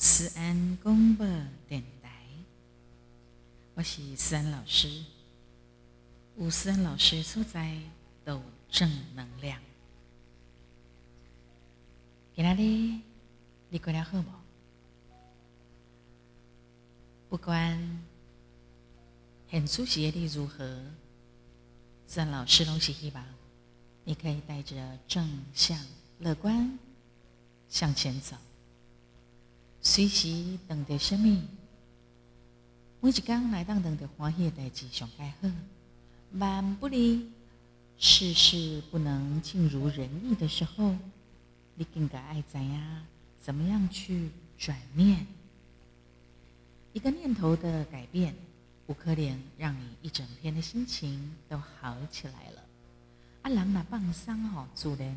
[0.00, 1.26] 思安广播
[1.66, 2.08] 电台，
[3.74, 4.88] 我是思安老师。
[6.36, 7.76] 有思安老师所在，
[8.24, 9.60] 都正能量。
[12.32, 13.00] 今仔日
[13.70, 14.24] 你过了好无？
[17.28, 18.00] 不管
[19.48, 20.80] 很出席的你如何，
[22.06, 23.24] 思安老师拢是希望
[24.04, 24.76] 你可以带着
[25.08, 25.76] 正向、
[26.20, 26.78] 乐观
[27.68, 28.36] 向前走。
[29.80, 31.46] 随时等待生命，
[33.00, 35.48] 每一天来当等待欢喜的代志上该好。
[36.32, 37.30] 万不离
[37.96, 40.94] 事事不能尽如人意的时候，
[41.74, 43.06] 你更该爱怎样？
[43.40, 45.26] 怎么样去转念？
[46.92, 48.34] 一个念头的改变，
[48.88, 52.62] 无可能让你一整天的心情都好起来了。
[53.42, 55.16] 阿郎那棒伤哦，主人，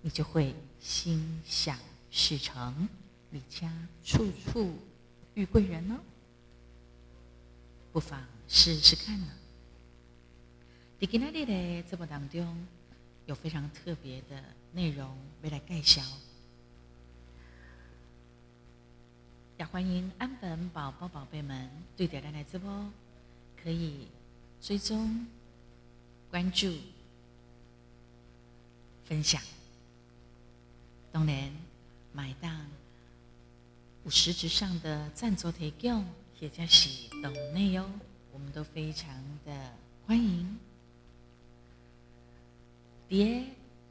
[0.00, 1.78] 你就会心想
[2.10, 2.88] 事成。
[3.34, 3.68] 你家
[4.04, 4.78] 处处
[5.34, 5.98] 遇贵人哦，
[7.92, 9.26] 不妨试试看呢。
[11.00, 12.64] 在今天的节目当中，
[13.26, 14.40] 有非常特别的
[14.70, 16.00] 内容未来介绍，
[19.58, 22.88] 也欢迎安粉宝宝宝贝们对点亮的直播
[23.60, 24.06] 可以
[24.60, 25.26] 追踪、
[26.30, 26.72] 关注、
[29.04, 29.42] 分享，
[31.10, 31.52] 当然
[32.12, 32.64] 买单。
[34.04, 36.04] 有实质上的赞助提供，
[36.38, 37.90] 或者是懂内哦，
[38.32, 39.10] 我们都非常
[39.46, 39.72] 的
[40.06, 40.58] 欢迎。
[43.08, 43.44] 在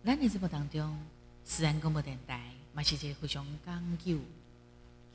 [0.05, 0.99] 咱的节目当中，
[1.43, 4.19] 自然广播电台嘛是一个非常讲究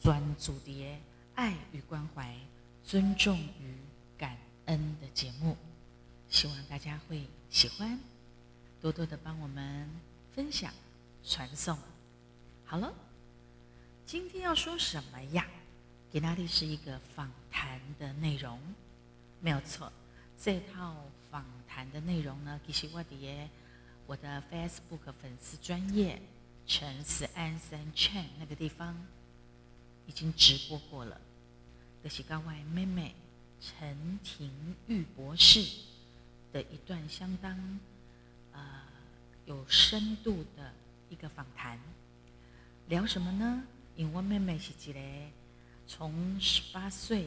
[0.01, 0.99] 专注的
[1.35, 2.35] 爱与关怀、
[2.83, 3.77] 尊重与
[4.17, 5.57] 感恩的节目，
[6.29, 7.97] 希望大家会喜欢，
[8.81, 9.89] 多多的帮我们
[10.35, 10.73] 分享、
[11.23, 11.79] 传送。
[12.65, 12.93] 好了。
[14.09, 15.47] 今天要说什么呀？
[16.11, 18.59] 给那里是一个访谈的内容，
[19.39, 19.93] 没有错。
[20.41, 20.97] 这套
[21.31, 23.51] 访谈的内容呢，其实我的
[24.07, 26.23] 我的 Facebook 粉丝专业
[26.67, 28.97] 陈思安三 Chan 那个地方
[30.07, 31.21] 已经直播过了。
[32.03, 33.15] 这是高外妹妹
[33.61, 34.51] 陈婷
[34.87, 35.63] 玉博士
[36.51, 37.79] 的一段相当
[38.55, 38.63] 呃
[39.45, 40.73] 有深度的
[41.11, 41.79] 一个访谈，
[42.87, 43.65] 聊什么呢？
[43.99, 45.01] 因为妹妹是一个
[45.89, 47.27] 从十八岁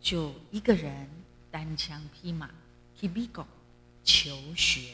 [0.00, 1.08] 就一个人
[1.52, 2.50] 单枪匹马
[2.98, 3.46] 去美国
[4.02, 4.90] 求学。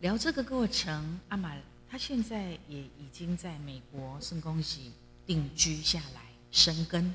[0.00, 1.56] 聊这个过程，阿玛
[1.88, 4.90] 她现在也已经在美国圣恭喜
[5.24, 7.14] 定居下来生根，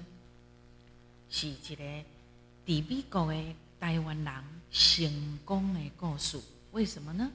[1.29, 2.05] 是一个在
[2.65, 6.39] 美国的台湾人成功的故事。
[6.71, 7.29] 为什么呢？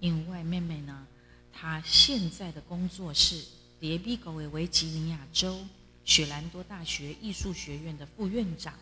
[0.00, 1.06] 因为妹妹呢，
[1.52, 3.40] 她现在的工作是。
[3.86, 5.62] 杰比狗为维吉尼亚州
[6.06, 8.72] 雪兰多大学艺术学院的副院长，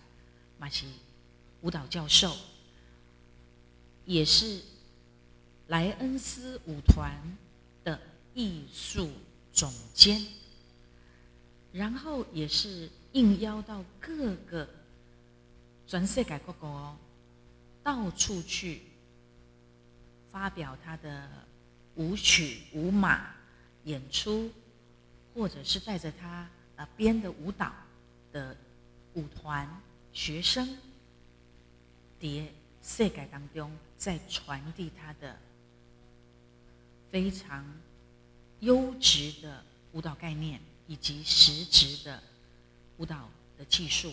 [0.60, 0.86] 马奇
[1.62, 2.32] 舞蹈教授，
[4.04, 4.62] 也是
[5.66, 7.20] 莱恩斯舞团
[7.82, 8.00] 的
[8.34, 9.10] 艺术
[9.52, 10.24] 总监，
[11.72, 14.68] 然后也是应邀到各个
[15.84, 16.96] 全世界各国哦
[17.82, 18.82] 到处去
[20.30, 21.28] 发表他的
[21.96, 23.34] 舞曲舞马
[23.82, 24.48] 演出。
[25.34, 27.72] 或者是带着他呃编的舞蹈
[28.32, 28.56] 的
[29.14, 29.68] 舞团
[30.12, 30.76] 学生，
[32.18, 35.38] 叠世界当中在传递他的
[37.10, 37.64] 非常
[38.60, 42.22] 优质的舞蹈概念，以及实质的
[42.98, 44.12] 舞蹈的技术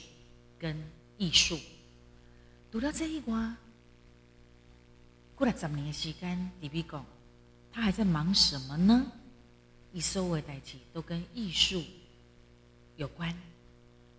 [0.57, 0.81] 跟
[1.17, 1.59] 艺术。
[2.71, 3.57] 读到这一关，
[5.35, 7.05] 过了十年的时间，迪比讲，
[7.71, 9.11] 他还在忙什么呢？
[9.91, 11.83] 以所有代际都跟艺术
[12.95, 13.35] 有关，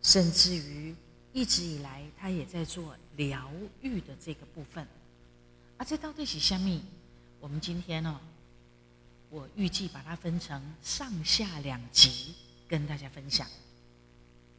[0.02, 0.94] 甚至于
[1.32, 3.50] 一直以来他也在做疗
[3.80, 4.86] 愈的这个部分。
[5.76, 6.80] 啊，这到底是什么？
[7.40, 8.20] 我们今天呢，
[9.30, 12.34] 我预计把它分成上下两集
[12.68, 13.48] 跟大家分享。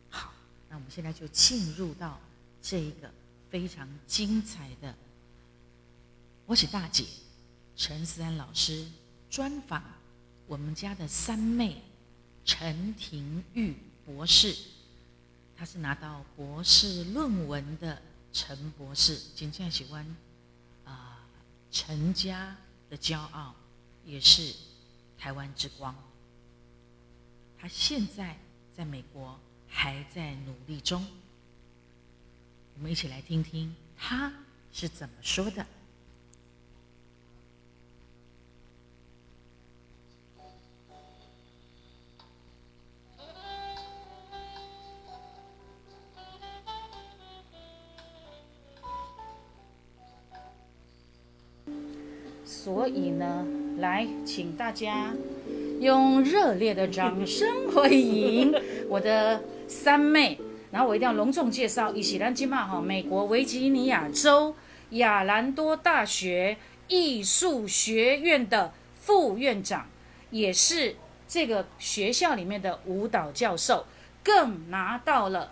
[0.10, 0.34] 好，
[0.70, 2.20] 那我们现在就进入到
[2.62, 3.12] 这一个
[3.50, 4.96] 非常精彩的，
[6.46, 7.06] 我是大姐
[7.76, 8.88] 陈思安老师
[9.30, 10.01] 专访。
[10.52, 11.82] 我们家的三妹
[12.44, 13.74] 陈婷玉
[14.06, 14.54] 博士，
[15.56, 18.02] 她是拿到博士论文的
[18.34, 20.06] 陈博士，真正喜欢
[20.84, 21.26] 啊
[21.72, 22.58] 陈家
[22.90, 23.56] 的骄傲，
[24.06, 24.54] 也是
[25.18, 25.96] 台湾之光。
[27.58, 28.38] 他现在
[28.76, 29.40] 在美国
[29.70, 31.08] 还在努力中，
[32.76, 34.34] 我们一起来听听他
[34.74, 35.66] 是怎么说的。
[52.64, 53.44] 所以呢，
[53.80, 55.12] 来，请大家
[55.80, 58.54] 用热烈的掌声欢迎
[58.88, 60.38] 我的三妹。
[60.70, 64.54] 然后我一定要隆重介绍，伊是咱今嘛哈，美国维吉尼亚州
[64.92, 66.56] 亚兰多大学
[66.88, 69.88] 艺术学院的副院长，
[70.30, 70.98] 也是
[71.28, 73.88] 这个学校里面的舞蹈教授，
[74.24, 75.50] 更拿到了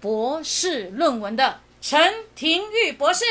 [0.00, 2.00] 博士论文的陈
[2.34, 3.26] 廷玉博士。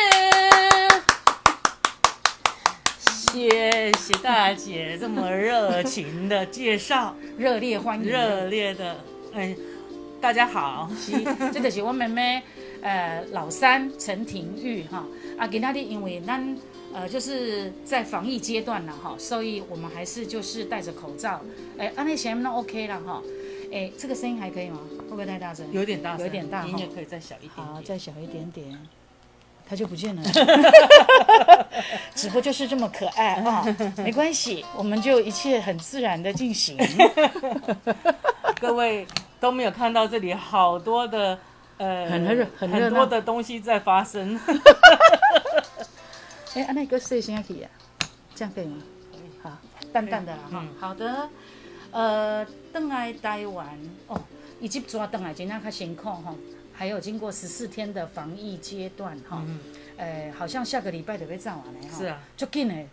[3.31, 8.97] 谢谢大姐这么热情的介绍，热烈欢迎，热烈的，
[9.33, 9.55] 嗯，
[10.21, 11.11] 大家好，是，
[11.51, 12.41] 这就是我妹妹，
[12.81, 15.05] 呃，老三陈廷玉哈，
[15.37, 16.57] 啊，今天因为咱
[16.93, 21.41] 呃就是在防疫阶段了哈，所以我们还是就是戴着口罩，
[21.77, 23.21] 哎，安那先那 OK 了哈，
[23.71, 24.79] 哎，这个声音还可以吗？
[25.01, 25.65] 会不会太大声？
[25.73, 28.79] 有点大，有点大，音乐可以再小一点，好，再小一点点。
[29.69, 30.21] 他就不见了，
[32.15, 33.63] 直播就是这么可爱啊！
[33.97, 36.77] 没关系，我们就一切很自然的进行。
[38.61, 39.05] 各位
[39.39, 41.37] 都没有看到这里好多的
[41.77, 44.39] 呃很热很很多的东西在发生。
[46.55, 47.69] 哎，那个谁先可以啊？
[48.33, 48.77] 这样可以吗？
[49.11, 49.21] 可以。
[49.43, 49.51] 好，
[49.93, 50.63] 淡淡的啦哈。
[50.79, 51.29] 好的。
[51.91, 53.67] 呃，邓来台湾
[54.07, 54.19] 哦，
[54.59, 56.33] 以及抓邓来今天较辛苦哈。
[56.77, 59.43] 还有经过十四天的防疫阶段，哈，
[59.97, 62.85] 呃，好像下个礼拜就要走完了，哈，是啊，足紧的。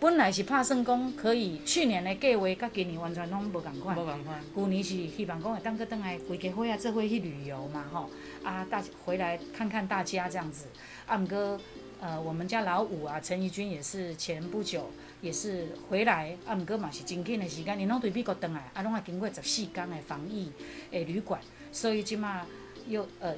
[0.00, 3.96] 本来是拍算讲，可以去年的计划甲今年完全拢无共款。
[3.96, 4.42] 无共款。
[4.52, 8.10] 去年是希望讲会当去倒来规家伙啊，做伙去旅游嘛，吼，
[8.42, 10.66] 啊，大回来看看大家这样子。
[11.06, 11.60] 啊，毋过，
[12.00, 14.90] 呃，我们家老五啊，陈怡君也是前不久
[15.20, 20.50] 也是回来，啊，毋过嘛是真紧的时间，因拢对美国倒来，啊，拢也经过十四天的防疫
[20.90, 21.40] 诶旅馆，
[21.70, 22.44] 所以即马。
[22.88, 23.34] 又呃，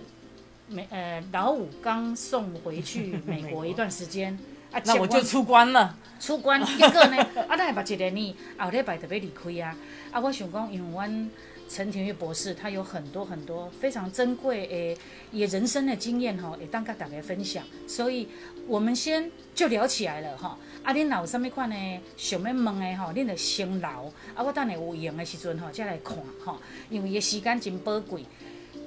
[0.69, 4.39] 美呃老五刚送回去 美国一段时间，
[4.73, 5.97] 啊，那我就出关了。
[6.21, 7.17] 出关一个呢，
[7.49, 9.77] 啊，咱系捌一个呢，后礼拜特别离开啊。
[10.11, 11.31] 啊，我想讲，因为阮
[11.69, 14.97] 陈廷玉博士他有很多很多非常珍贵诶，
[15.33, 17.65] 也人生的经验吼，也当甲大家分享。
[17.87, 18.29] 所以
[18.67, 20.57] 我们先就聊起来了哈。
[20.83, 22.01] 啊，恁有啥物款呢？
[22.17, 23.89] 想要问的吼，恁就先留。
[24.35, 26.59] 啊，我等下有闲的时阵吼，再来看吼，
[26.89, 28.25] 因为伊时间真宝贵。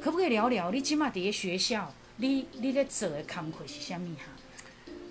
[0.07, 4.31] 可不可以聊聊你今嘛伫个学校，你你咧做的工课是啥物哈？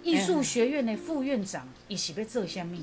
[0.02, 2.74] 艺术学院的副院长，伊是要做啥物？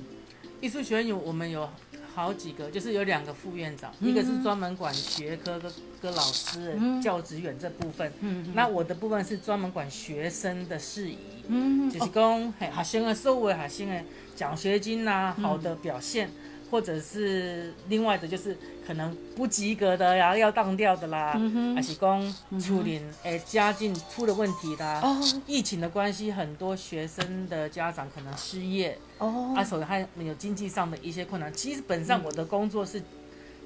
[0.62, 1.68] 艺术学院有我们有
[2.14, 5.72] 好几个，就是有两个副院长，一个是专门管学科跟
[6.04, 11.18] 跟老师教职员这部分，嗯，那我的部分是专门管学生的事宜，
[11.48, 14.04] 嗯，就是讲学生的收尾，学生的
[14.36, 16.30] 奖学金呐，好的表现。
[16.74, 21.40] 或者是另外的，就是可能不及格的呀，要当掉的啦，
[21.76, 25.04] 还是讲处理诶家境出了问题的，
[25.46, 31.54] 疫情的关系，很多学生的家长可能失业，哦，啊，所以还有经济上的一些困难。
[31.54, 33.00] 基本上我的工作是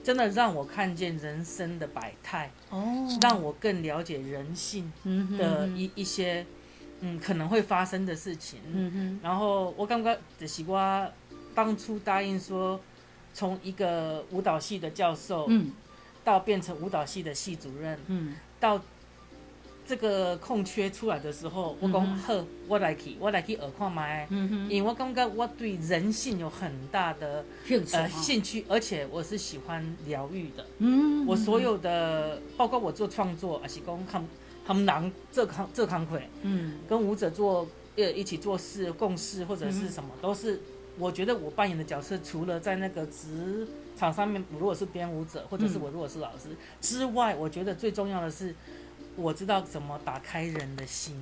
[0.03, 4.91] 真的让我看见人生的百态，哦，让我更了解人性
[5.37, 6.45] 的一一些
[6.99, 8.59] 嗯可能会发生的事情。
[8.69, 11.09] 嗯哼，然后我刚刚就是我
[11.55, 12.77] 当初答应说。
[13.37, 15.71] 从一个舞蹈系的教授，嗯，
[16.23, 18.81] 到变成舞蹈系的系主任，嗯，到
[19.85, 22.33] 这个空缺出来的时候，我讲好，
[22.67, 27.45] 我来去，我来去耳看麦，嗯哼，因为我感觉我对人性有很大的
[27.91, 34.27] 呃兴趣，而且我是喜欢疗愈的，嗯，我所有的，包括我做创作，而是讲他们
[34.65, 37.67] 他们难这康这康会，嗯，跟舞者做
[37.97, 40.59] 呃一起做事共事或者是什么都是。
[40.97, 46.49] 我觉得我扮演的角色，除了在那个职场上面，如果是编舞者，或者是我如果是老师
[46.81, 48.55] 之外，我觉得最重要的是，
[49.15, 51.15] 我知道怎么打开人的心，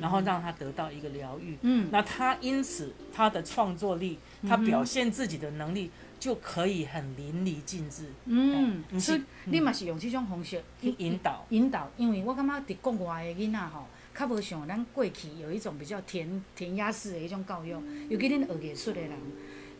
[0.00, 1.56] 然后让他得到一个疗愈。
[1.62, 8.06] 嗯，那他因此他的创作力，他表现自己的能力就可以很淋漓尽致。
[8.24, 13.86] 嗯，所以你嘛是用这种方式去引导引导，因为我感觉伫国外的囡仔吼。
[14.14, 17.70] 较无像咱过去有一种比较填填鸭式的一种教育，
[18.08, 19.12] 尤其恁学艺术的人，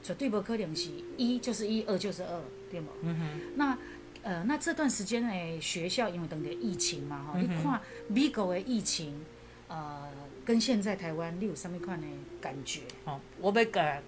[0.03, 2.87] 绝对无可能是一就是一，二就是二，对无？
[3.03, 3.41] 嗯哼。
[3.57, 3.79] 那
[4.23, 9.21] 呃，那这段时间诶，学校因为等个疫情嘛，吼，你看美国的疫情，
[9.69, 10.09] 呃，
[10.45, 12.07] 跟现在台湾你有啥物款的
[12.41, 12.81] 感觉？
[13.05, 14.03] 哦，我要跟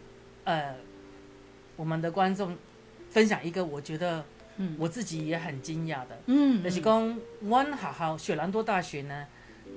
[0.45, 0.75] 呃
[1.76, 2.57] 我们的观众
[3.11, 4.25] 分享一个，我觉得，
[4.57, 9.26] 嗯，我自己也很惊讶的，嗯，就是讲，阮学校雪兰多大学呢。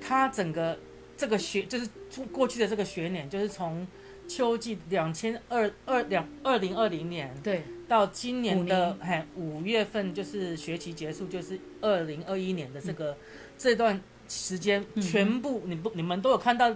[0.01, 0.77] 他整个
[1.15, 1.89] 这个学就是
[2.31, 3.87] 过去的这个学年，就是从
[4.27, 7.63] 秋季两千二二两二零二零年对。
[7.87, 13.17] 到今年的嘿五月份，就是学期结束，就是二零二一年的这个
[13.57, 16.69] 这段时间，全部你不你们都有看到，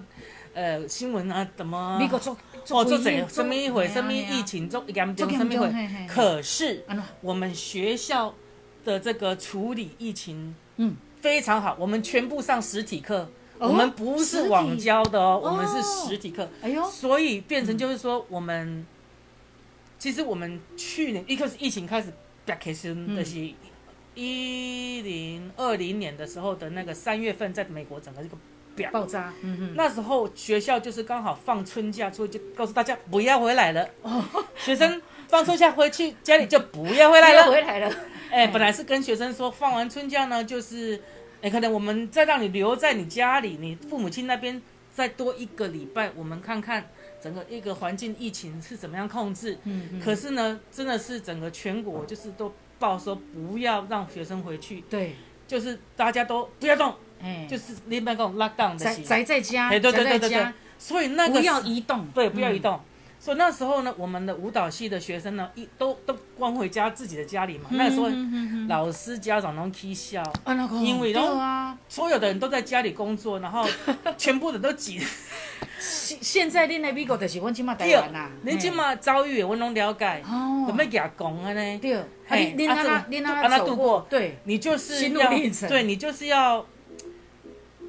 [0.54, 1.98] 呃，新闻啊，怎么？
[2.00, 2.34] 美国做
[2.70, 5.70] 哦，做这怎什么一回，什么疫情做严重，什么一回。
[6.08, 6.86] 可是
[7.20, 8.34] 我们学校
[8.86, 11.76] 的这个处理疫情，嗯，非常好。
[11.80, 16.50] 我们全部上实体课，我们不是网教的哦，我们是实体课。
[16.62, 18.86] 哎呦，所以变成就是说，我们
[19.98, 22.12] 其实我们去年一开始疫情开始
[22.46, 23.40] 开始的是
[24.16, 28.38] 一零二零年的时候的那个三月份，在美国整个这个。
[28.90, 33.88] 爆炸，嗯嗯，那时候学校就是刚好放春假，所以就告诉大家不要回来了。
[34.02, 34.24] 哦，
[34.56, 37.44] 学生放春假回去家里就不要回来了。
[37.52, 37.94] 回来了，
[38.32, 41.00] 哎，本来是跟学生说放完春假呢，就是，
[41.42, 44.62] 哎，可能我们再让你留在你家里，你父母亲那边
[44.94, 46.90] 再多一个礼拜，我们看看
[47.22, 49.58] 整个一个环境疫情是怎么样控制。
[49.66, 50.00] 嗯嗯。
[50.00, 54.82] 可是呢，真的是整个全国就是都报说不要让学生回去。
[54.90, 55.16] 对。
[55.48, 56.96] 就是大家都不要动。
[57.48, 60.48] 就是你别跟我拉档的，宅宅在家，哎对对对对对，
[60.80, 62.80] 所以那个不要移动，对，不要移动。
[63.24, 67.66] 所以那时候呢，我们的舞蹈系的学生呢，一都都关回家自己的家里嘛。
[67.70, 68.10] 那时候
[68.68, 70.24] 老师家长都踢笑，
[70.82, 71.38] 因为都
[71.88, 73.64] 所有的人都在家里工作，然后
[74.18, 75.00] 全部的都挤。
[75.80, 80.24] 现现在恁的美国就是阮即马台湾啦，恁即马遭遇我拢了解，
[80.66, 81.80] 怎么牙讲啊呢？
[81.80, 85.30] 对，哎，恁阿那恁阿那度过，对，你就是要，
[85.70, 86.66] 对你就是要。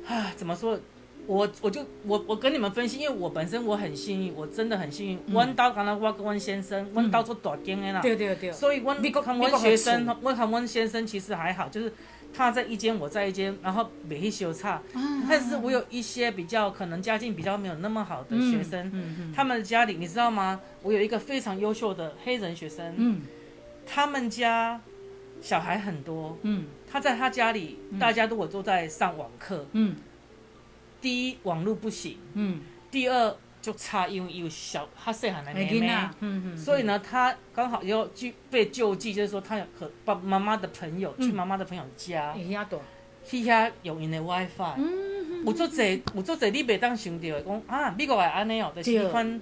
[0.07, 0.79] 啊，怎么说？
[1.27, 5.35] 我我就我我跟你们分析，因为我本身我很幸运，我真的很幸运。
[5.35, 8.01] 弯刀刚刚我跟温先生，弯刀做大间的啦。
[8.01, 8.51] 对对对。
[8.53, 11.93] 所以温看温学生，温看温先生其实还好，就是
[12.35, 14.83] 他在一间，我在一间，然后没去修差。
[15.29, 20.61] 但是我有一些比较可能家境比较没有那么好的学生，他们家里你知道吗？
[20.83, 23.23] 我有一个非常优秀的黑人学生，嗯，
[23.87, 24.81] 他们家
[25.41, 26.65] 小孩很多，嗯。
[26.91, 29.97] 他在他家里，大家如果都在上网课，嗯，
[31.03, 35.89] 第一网络不行，嗯，第二就差，因为有小他细汉的妹妹，
[36.21, 42.35] 嗯嗯，所以呢，他刚好要去被救济，就是说他有和爸妈妈的朋友去妈妈的朋友家，
[43.25, 49.41] 去遐用因的 WiFi，嗯有做济有做济，你袂当想到讲啊，美国也安尼哦，就是一款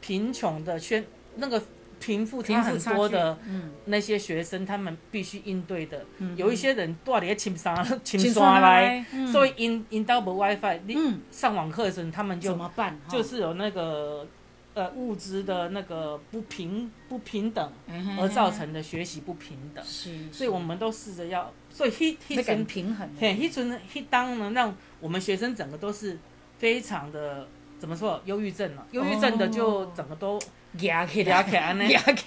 [0.00, 1.04] 贫穷的圈
[1.36, 1.60] 那个。
[2.00, 3.38] 贫富差很多的
[3.84, 6.04] 那些学生，他们必须应对的，
[6.34, 10.96] 有一些人住在青山青山来，所以因因到无 WiFi，你
[11.30, 12.98] 上网课的时候，他们就怎么办？
[13.06, 14.26] 就是有那个
[14.72, 17.70] 呃物资的那个不平不平等
[18.18, 19.84] 而造成的学习不平等，
[20.32, 26.18] 所以我们都试着要，所以 he he 存平衡，嘿，一存一当呢，让我们学生整个都是
[26.56, 27.46] 非常的
[27.78, 28.18] 怎么说？
[28.24, 30.40] 忧郁症了，忧郁症的就整个都。
[30.78, 31.44] 压起来，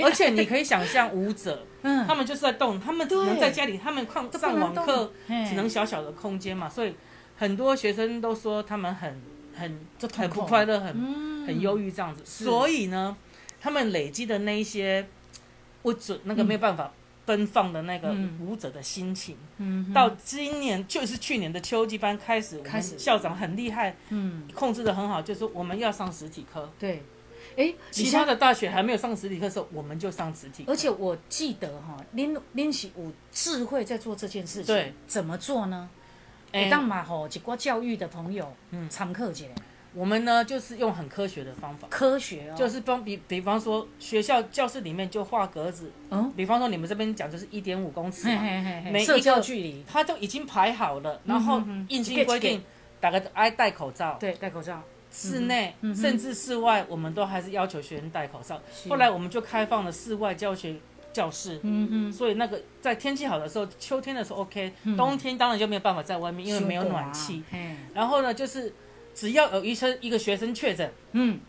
[0.03, 2.05] 而且你可以想象舞者，嗯。
[2.05, 6.93] 他们就是在动，他们只能在家里，他们上上网课只能小小的空间嘛，所以
[7.37, 9.21] 很多学生都说他们很
[9.55, 9.79] 很
[10.13, 12.21] 很不快乐，很很忧郁这样子。
[12.25, 13.15] 所以呢，
[13.61, 15.07] 他们累积的那一些
[15.81, 16.91] 不准那个没有办法
[17.25, 19.37] 奔放的那个舞者的心情，
[19.93, 22.99] 到今年就是去年的秋季班开始，开始。
[22.99, 27.01] 校长很厉害，嗯，控制的很好，就是我们要上实体课，对。
[27.55, 30.63] 哎，其他的大学还没有上实体课的时候，我们就上实体。
[30.67, 34.75] 而且我记得哈，拎拎起有智慧在做这件事情。
[34.75, 35.89] 对，怎么做呢？
[36.51, 39.49] 哎，当嘛吼，几个教育的朋友，嗯，常课姐，
[39.95, 41.87] 我们呢就是用很科学的方法。
[41.89, 48.41] 科学哦，就是帮比比方说学校教室里面就画格子，嗯，比方说你们这边讲就是一点五公尺嘛，
[48.91, 52.63] 每社交距离，它都已经排好了，然后硬性规定，
[52.99, 54.15] 大家爱戴口罩。
[54.19, 54.79] 对，戴口罩。
[55.13, 58.59] 室内甚至室外，我们都还是要求学生戴口罩。
[58.89, 60.75] 后来我们就开放了室外教学
[61.13, 61.59] 教室。
[61.61, 62.11] 嗯嗯。
[62.11, 67.43] 所以那个在天气好的时候，秋天的时候 OK，冬天当然就没有办法在外面，因为没有暖气。
[67.93, 68.73] 然后呢，就是
[69.13, 71.39] 只要有医生一个学生确诊，嗯，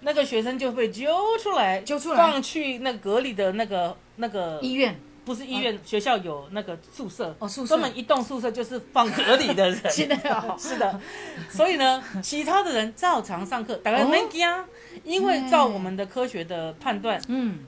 [0.00, 5.00] 那个学生就被揪出来，揪出来放去那隔离的那个那个医院。
[5.26, 7.70] 不是医院，学校有那个宿舍，哦，宿舍。
[7.76, 9.82] 专门一栋宿舍就是放隔离的人。
[9.90, 11.00] 现在哦， 是的，
[11.50, 14.48] 所以呢，其他的人照常上课，大家没惊，
[15.02, 17.58] 因为照我们的科学的判断，嗯，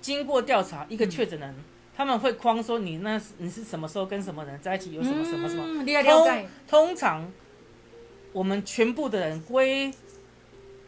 [0.00, 1.54] 经过调查，一个确诊人，
[1.96, 7.32] 他们会框说你那你是什么时候跟什么人在一起，有什么什么什么，通通常
[8.32, 9.92] 我们全部的人归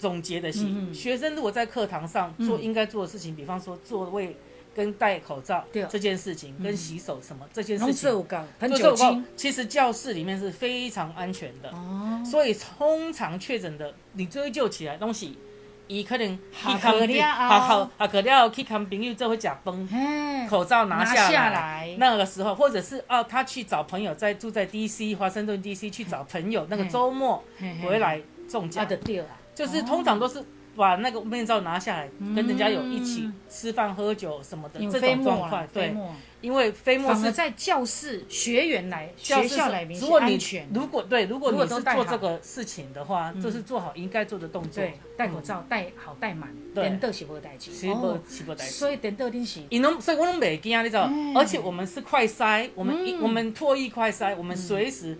[0.01, 4.37] 总结的是，学生如果在课堂上做应该做的事情，比方说座位。
[4.75, 8.25] 跟戴口罩这件事情，跟洗手什么这件事情，
[8.59, 9.25] 很酒精。
[9.37, 15.39] 其实教室里面是非常安全的，哦所以通常确诊的，你追究起来东西
[15.87, 21.95] 伊可能去下看课了后下课下课了后去看朋友做会食饭，嘿，口罩拿拿下下来。
[21.99, 25.15] 那个时候，或者是哦，他去找朋友，在住在 D.C.
[25.15, 25.89] 华盛顿 D.C.
[25.89, 27.43] 去找朋友，那个周末
[27.83, 30.45] 回来中啊，奖，就对啊，就是通常都是
[30.79, 33.35] 把那个面罩拿下来，跟人家有一起嗯。
[33.51, 35.95] 吃饭喝酒什么的这种状况对，
[36.43, 44.85] 因为飞沫是在教室学员来学校来明显如果你安全，如果对，如果如你是做这个事情的话，嗯就是做好应该做的动作。
[44.85, 46.85] 对，戴口罩戴好戴满，对。
[46.85, 51.09] 连豆是无代志，是无是无代志所以连豆你是因拢，所以我拢袂惊，你知道？
[51.11, 51.35] 嗯。
[51.35, 53.23] 而且我们是快筛，我们一、嗯。
[53.23, 55.17] 我们唾液快筛，我们随时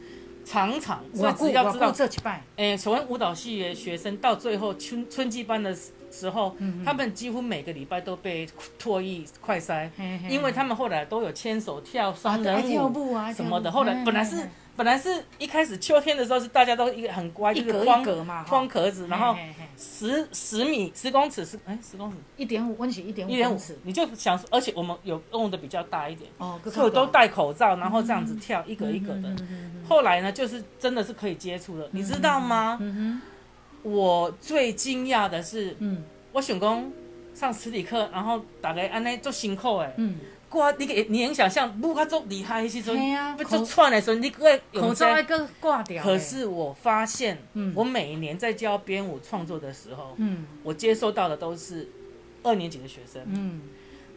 [0.49, 5.77] 常常，所以我只要知道，这几拜，诶、所谓舞蹈系的学生到最后春春季班的
[6.11, 8.49] 时候，嗯他们几乎每个礼拜都被
[8.81, 13.71] 唾液快塞，嘿嘿因为他们后来都有牵手跳双爱人舞跳舞啊什么的。
[13.71, 14.49] 后来本来是
[14.79, 19.37] 本来是一开始秋天的时候是大家都一个很乖，就是框一格嘛，哈框壳子，然后
[19.77, 26.31] 十十米十公尺是哎十公尺一点五，温是一点五一点五尺，，你就想说，而且我们有用的比较大一点。
[26.39, 29.35] 哦，所以我都戴口罩，然后这嗯样子跳一格一格的。
[29.89, 32.79] 后来呢，就是真的是可以接触了，你知道吗？
[32.81, 33.21] 嗯
[33.83, 36.93] 我最惊讶的是，嗯我选工
[37.35, 39.93] 上实体课，然后大概安尼做辛苦哎。
[39.97, 50.47] 嗯，挂你给你能想象，如果做厉害的时阵，嘿啊不做串的时候，你个口罩还个挂掉，可是我发现嗯，我每一年在教编舞创作的时候，嗯。
[50.63, 51.89] 我接收到的都是
[52.43, 53.23] 二年级的学生。
[53.27, 53.61] 嗯。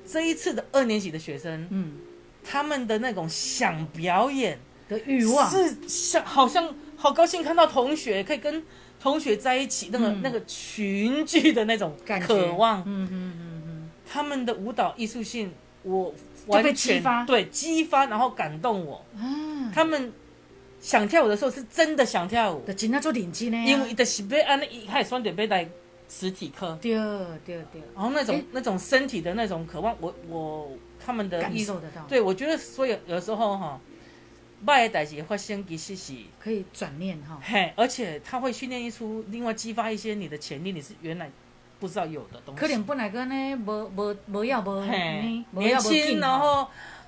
[0.05, 1.97] 这一次的二年级的学生，嗯。
[2.43, 4.57] 他们的那种想表演，
[4.89, 8.63] 的欲望，是像好像好高兴看到同学，可以跟
[8.99, 10.21] 同学在一起，那个、嗯。
[10.23, 12.27] 那个群聚的那种感觉。
[12.27, 16.13] 渴望，嗯嗯嗯嗯，他们的舞蹈艺术性，我
[16.47, 17.25] 完全激发？
[17.25, 19.03] 对激发，然后感动我。
[19.17, 20.11] 啊，他们
[20.79, 25.69] 想跳舞的时候是真的想跳舞，就真正做点击呢，因为就是要按一开始选择要来
[26.09, 26.93] 实体课，对
[27.45, 28.45] 对对，然后那种诶？
[28.51, 30.71] 那种身体的那种渴望，我我
[31.03, 33.79] 他们的感，受得到，对我觉得所以有时候哈，
[34.65, 36.13] 坏的代志发生其实是。
[36.39, 41.29] 可以转念哈，嘿，而且他会训练一出另外激发一些你的潜力，你是原来
[41.81, 42.61] 不知道有的东西。
[42.61, 46.67] 可能本来跟呢无无无要无嘿呢，无年轻，然后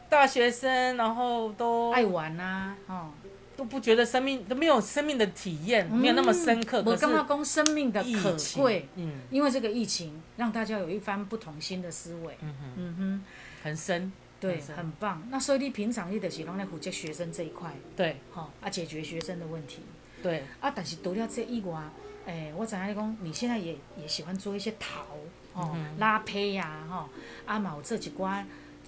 [0.10, 3.12] 大学生，然后都爱玩呐，哦，
[3.56, 6.80] 都不觉得生命都没有生命的体验，没有那么深刻。
[6.80, 9.22] 我可是刚刚讲生命的可贵，嗯。
[9.30, 13.24] 因为这个疫情让大家有一番不同新的思维，嗯哼，嗯哼，
[13.64, 15.22] 很深，对，很棒。
[15.30, 18.18] 那所以你平常你就是拢在负责学生这一块，对。
[18.34, 19.84] 哈，啊，解决学生的问题。
[20.24, 21.82] 对，啊，但是除了这以外，
[22.26, 25.04] 诶、我知影你讲，你现在也也喜欢做一些陶，
[25.54, 27.10] 哦，嗯拉胚呀、哈，
[27.46, 28.48] 啊嘛有这几关。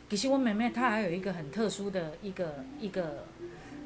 [0.09, 3.25] 其实我妹妹她还有一个很特殊的一个一个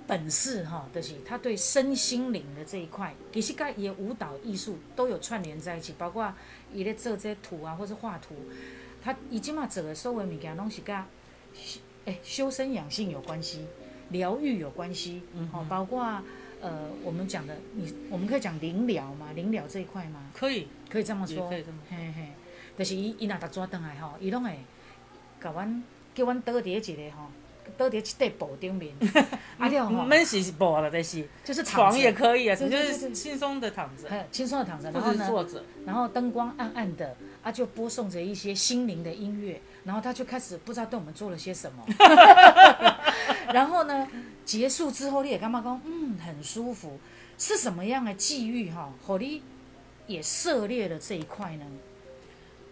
[0.05, 6.31] 本事哈，就是她对身心灵的这一块，其实跟也舞蹈艺术都有串联在一起，包括
[6.73, 8.35] 伊咧做这些图啊，或是画图，
[9.01, 10.95] 她伊即嘛做的所有物件拢是跟
[12.05, 13.65] 诶修身养性有关系，
[14.09, 16.21] 疗愈有关系，嗯哦，包括
[16.61, 20.19] 呃我们讲的你，我们可以讲灵疗嘛，灵疗这一块吗？
[20.33, 22.27] 可以，可以这么说，可以这么嘿嘿，
[22.77, 24.57] 就是伊伊若逐抓转来吼，伊拢会
[25.41, 27.29] 甲阮叫阮倒伫一个吼，
[27.77, 28.93] 倒伫一块布顶面，
[29.57, 41.85] 啊了吼，闷是布了，但是就是躺床也可以啊，就是轻松的躺着，很轻松的躺着，然或后坐着，然后灯光暗暗的，啊就播送着一些心灵的音乐，然后他就开始不知道对我们做了些什么，
[43.53, 44.07] 然后呢，
[44.45, 46.99] 结束之后你也干嘛讲，嗯，很舒服，
[47.37, 49.41] 是什么样的际遇哈，互你
[50.07, 51.65] 也涉猎了这一块呢？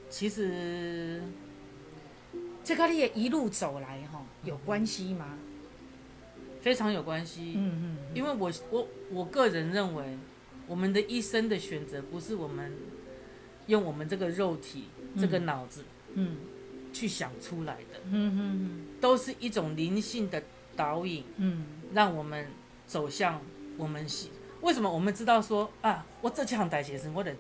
[0.10, 1.22] 其实
[2.64, 5.38] 这跟你也一路走来哈有关系吗？
[6.62, 7.54] 非常有关系。
[7.56, 10.18] 嗯嗯因为我我我个人认为，
[10.68, 12.72] 我们的一生的选择不是我们
[13.68, 14.86] 用我们这个肉体、
[15.18, 16.38] 这个脑子嗯
[16.94, 20.42] 去想出来的，嗯嗯都是一种灵性的
[20.78, 22.48] 导引，嗯让我们
[22.86, 23.42] 走向
[23.78, 24.30] 我们喜。
[24.62, 27.36] 为什么我们知道说啊，我这项代写生，我的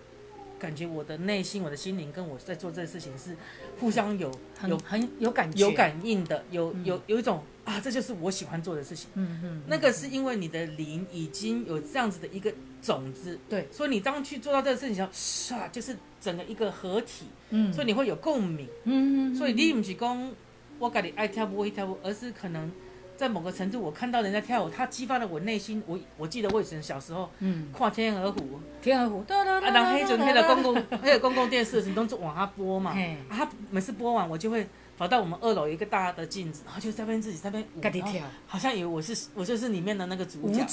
[0.59, 3.35] 感觉我的内心、我的心灵跟我在做这个事情是
[3.79, 4.31] 互相有
[4.67, 9.09] 有很有感觉，有，感应的，有有有一种啊，这就是我喜欢做的事情。
[9.15, 18.67] 嗯嗯，那个是因为你的灵已经有这样子的一个种子，对，所以你当去做到这个事情时候，唰，就是整个一个合体，嗯，所以你会有共鸣。
[18.83, 20.31] 嗯嗯，所以你不是讲
[20.79, 22.71] 我家里爱跳舞会跳舞，而是可能
[23.17, 25.81] 在某个程度，我看到人家跳舞，它激发了我内心。
[25.87, 28.39] 我我记得我以前小时候嗯，跨《天鹅湖》，
[28.81, 32.93] 天鹅湖，对对啊，然后黑准黑的公共黑的公共电视你，都是往下播嘛。
[32.93, 40.63] 嘿啊，它每次播完，我就会跑到我们二楼一个大的镜子，然后就在那边自己在那边舞，然后自己跳好像以为我是我就是里面的那个主角。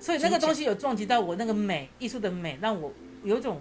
[0.00, 2.90] 所以那个东西，西有撞击到我那个美，艺术的美，让我
[3.22, 3.60] 有一种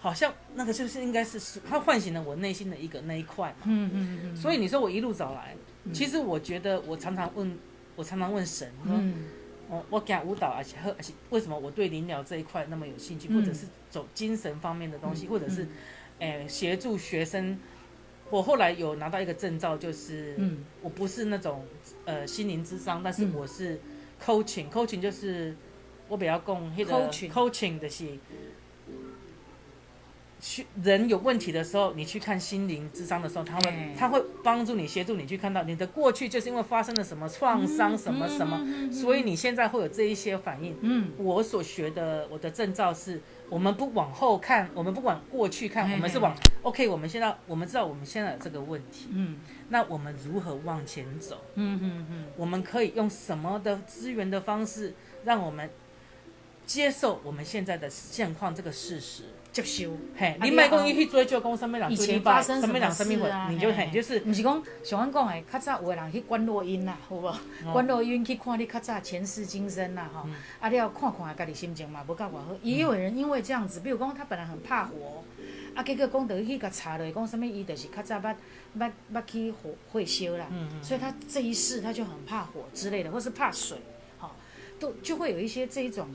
[0.00, 3.64] 好像那个就是应该是它唤醒了我内心的一个那一块嘛。
[3.66, 5.54] 嗯嗯嗯，所以你说我一路走来，
[5.92, 7.58] 其实我觉得我常常问，
[7.96, 9.24] 我常常问神，说，嗯
[9.70, 13.34] 我，我讲舞蹈，而且而且为什么我对灵疗这一块那么有兴趣，嗯。
[13.34, 15.66] 或者是走精神方面的东西，嗯或者是，
[16.18, 17.58] 诶、协助学生。
[18.30, 20.64] 我后来有拿到一个证照，就是，嗯。
[20.82, 21.64] 我不是那种
[22.04, 23.34] 呃心灵智商，但是嗯。
[23.34, 23.80] 我是
[24.22, 25.56] coaching，coaching 就是
[26.08, 28.04] 我比较供那个 Coaching coaching 的是，
[30.40, 40.76] 去人有问题的时候，你去看心灵智商的时候，他会哎他会帮助你协助你去看到你的过去就是因为发生了什么创伤什么什么，所以你现在会有这一些反应。
[40.80, 41.10] 嗯。
[41.18, 49.38] 我所学的我的证照是，我们不往后看，我们不往过去看，我们是往 OK，我们现在我们知道我们现在有这个问题，嗯。
[49.70, 51.42] 那我们如何往前走？
[51.54, 55.68] 嗯嗯嗯，我们可以用什么的资源的方式，让我们
[56.64, 59.24] 接受我们现在的现况这个事实？
[59.52, 59.90] 接受。
[60.16, 63.54] 嘿，啊你莫讲伊去追究讲什么人以前发生什么人么什么会？
[63.54, 67.26] 你就嘿嘿就是毋是讲像阮讲的，较早有的人去观落音啦，好无？
[67.28, 67.36] 哦
[67.72, 72.46] 关录音去看你较早前世今生啦，吼、嗯啊，你要看看家己心情嘛，无甲偌好。
[72.62, 75.24] 也有人因为这样子，比如讲他本来很怕火，
[75.74, 78.34] 啊，结果讲得去甲查落，讲什么伊就是较早捌
[78.78, 83.78] 捌捌去火会烧啦，嗯嗯所以他这一世他就很怕火之类的，或是怕水，
[84.18, 84.36] 好、
[84.78, 86.08] 都就会有一些这一种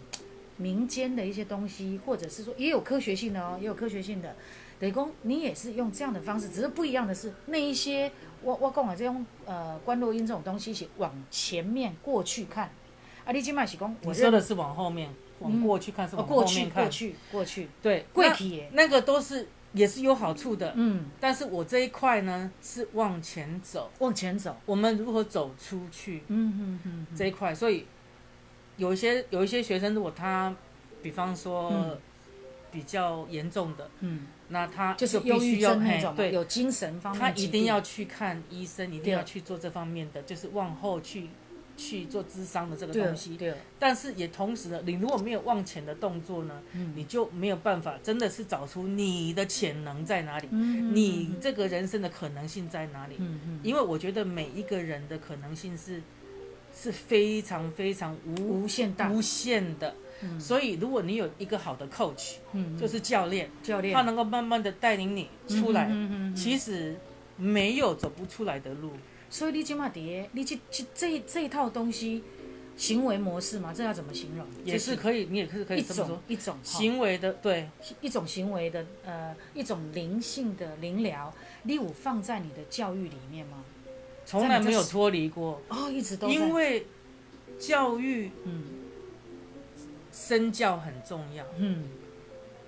[0.57, 4.35] 民间的一些东西，或者是说也有科学性的哦，也有科学性的。
[4.79, 8.11] 雷公你也是用这样的方式，只是不一样的是那一些
[8.41, 12.69] 我我讲啊这种呃观落音这种东西是往前面过去看，
[13.23, 27.85] 啊，你今麦是讲我说的是往后面，往过去看是哦往后过去过，去过去对，过那去耶，那个都是也是有好处的，嗯，但是我这一块呢是往前走，往前走，我们如何走出去嗯嗯嗯嗯，这一块，所以
[28.77, 30.55] 有一些有一些学生，如果他
[31.01, 31.97] 比方说嗯。
[32.73, 41.27] 比较严重的，嗯，那他就是忧郁必须要症那种对，有精神方面他一定要去看医生，一定要去做这方面的，就是往后去
[41.77, 43.37] 去做智商的这个东西。
[43.37, 46.93] 对，但是也同时呢，你如果没有往前的动作呢，嗯。
[46.95, 50.95] 你就没有办法真的是找出你的潜能在哪里，嗯。
[50.95, 53.17] 你这个人生的可能性在哪里。
[53.19, 53.59] 嗯嗯。
[53.61, 56.01] 因为我觉得每一个人的可能性是
[56.75, 60.39] 是非常非常无无限大，无限的，嗯。
[60.39, 62.77] 所以如果你有一个好的 coach，嗯。
[62.77, 63.93] 就是教练，教练。
[63.93, 66.95] 他能够慢慢的带领你出来，嗯嗯其实
[67.37, 68.91] 没有走不出来的路。
[69.29, 72.23] 所以你今嘛碟，你这这这这一套东西，
[72.75, 74.45] 行为模式嘛，这要怎么形容？
[74.63, 77.67] 也是可以，你也是可以一种这么说，一种行为的对，
[78.01, 81.33] 一种行为的呃一种灵性的灵疗，
[81.63, 83.63] 你有放在你的教育里面吗？
[84.25, 86.85] 从来没有脱离过，哦，一直都因为
[87.59, 88.63] 教育嗯。
[90.11, 91.85] 身教很重要，嗯。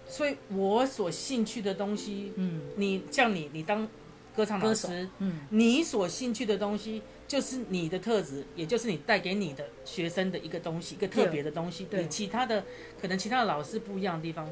[0.07, 2.61] 所以我所兴趣的东西，嗯。
[2.75, 3.87] 你像你，你当
[4.35, 5.41] 歌唱老师，嗯。
[5.49, 11.85] 你所兴趣的东西就是你的特质，也就是你带给你的学生的一个东西，一个特别的东西。
[11.85, 12.01] 对。
[12.01, 12.63] 你其他的
[12.99, 14.49] 可能其他的老师不一样的地方，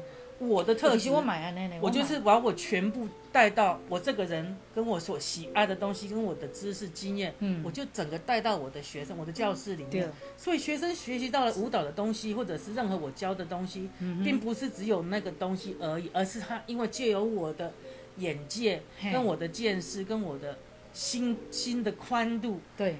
[0.48, 0.98] 我的特质。
[0.98, 7.62] 其实我买安那呢，我就是把我全部带到我这个人跟我所喜爱的东西，跟我的知识经验，嗯。
[7.64, 10.00] 我就整个带到我的学生、我的教室里对。
[10.00, 10.12] 面。
[10.36, 17.72] 所以学生学习到了舞蹈的东西，或者是任何我教的东西，嗯并不是只有那个东西而已，而是他因为借由我的
[18.18, 20.56] 眼界、跟我的见识、跟我的
[20.92, 22.96] 心心的宽度，对。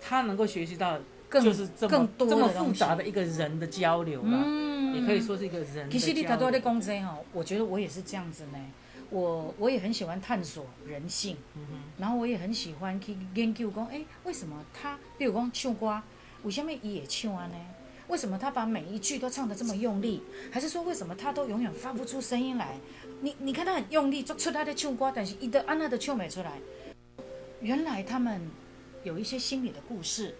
[0.00, 0.96] 他能够学习到
[1.28, 8.58] 更就是这更么这么复杂的一个人的交流了，嗯也可以说是一个人的其实你他都在讲这哈，我觉得我也是这样子呢。
[9.10, 16.02] 我我也很喜欢探索人性，嗯哼然后我也很喜欢去研究讲，哎，为什么他，比如讲唱歌，
[16.42, 17.54] 为什么伊也唱啊呢？
[18.08, 20.22] 为什么他把每一句都唱得这么用力？
[20.50, 22.76] 还是说为什么他都永远发不出声音来？
[23.20, 26.58] 你你看他很用力做出他的唱歌，但是伊的安娜的唱没出来。
[27.60, 28.42] 原来他们
[29.04, 30.34] 有一些心理的故事，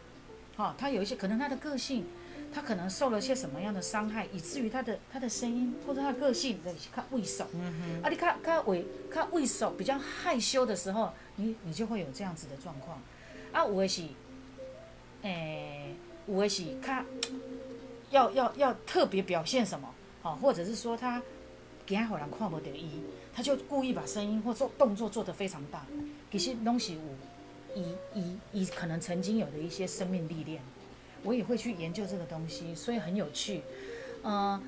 [0.56, 2.04] 哈、他有一些可能他的个性，
[2.52, 7.46] 他可能受了些什么样的伤害，以至于他的他的声音或者他的个性的看畏首。
[7.54, 13.00] 嗯哼啊，你看看畏看畏首、比较害羞的时候，你你就会有这样子的状况。
[13.52, 14.02] 啊，有的是，
[15.22, 15.94] 诶、
[16.26, 17.04] 有的是较
[18.10, 19.88] 要要要特别表现什么，
[20.22, 21.22] 哦，或者是说他
[21.86, 23.02] 惊互人看不得伊，
[23.34, 25.86] 他就故意把声音或做动作做得非常大，
[26.32, 27.00] 其实拢是有
[27.74, 30.62] 伊伊伊可能曾经有的一些生命历练。
[31.22, 33.62] 我也会去研究这个东西，所以很有趣。
[34.22, 34.60] 呃，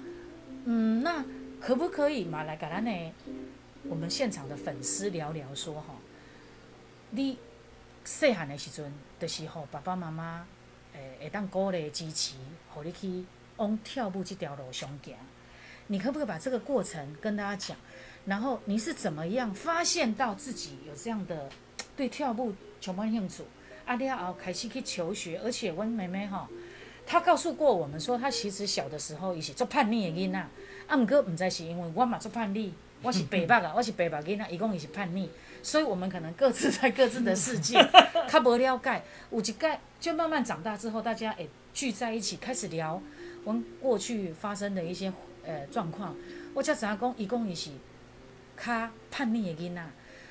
[0.65, 1.25] 嗯，那
[1.61, 3.13] 可不可以嘛来给咱呢？
[3.89, 5.95] 我们现场的粉丝聊聊说哈，
[7.11, 7.39] 你
[8.05, 10.47] 细汉的时阵，的时候爸爸妈妈
[10.93, 12.35] 诶会当鼓励支持，
[12.69, 13.25] 互你去
[13.57, 15.15] 往跳舞这条路上行。
[15.87, 17.77] 你可不可以把这个过程跟大家讲？
[18.27, 21.51] 然后你是怎么样发现到自己有这样的
[21.97, 23.43] 对跳舞充满兴趣？
[23.91, 26.47] 阿丽奥开始去求学，而且阮妹妹吼，
[27.05, 30.39] 她告诉过我们说，她其实小的时候也是做叛逆的囡仔，
[30.87, 32.73] 啊，毋过毋知是因为我嘛做叛逆，
[33.03, 35.29] 我是白目啊，我是白目囡仔，伊讲伊是叛逆，
[35.61, 37.85] 所以我们可能各自在各自的世界，
[38.31, 39.03] 较无了解。
[39.33, 43.03] 有一届就慢慢长大之后，大家会聚在一起，开始聊
[43.43, 45.13] 我们过去发生的一些
[45.45, 46.15] 呃状况。
[46.55, 47.71] 我才知影讲，伊讲伊是
[48.57, 49.83] 较叛逆的囡仔。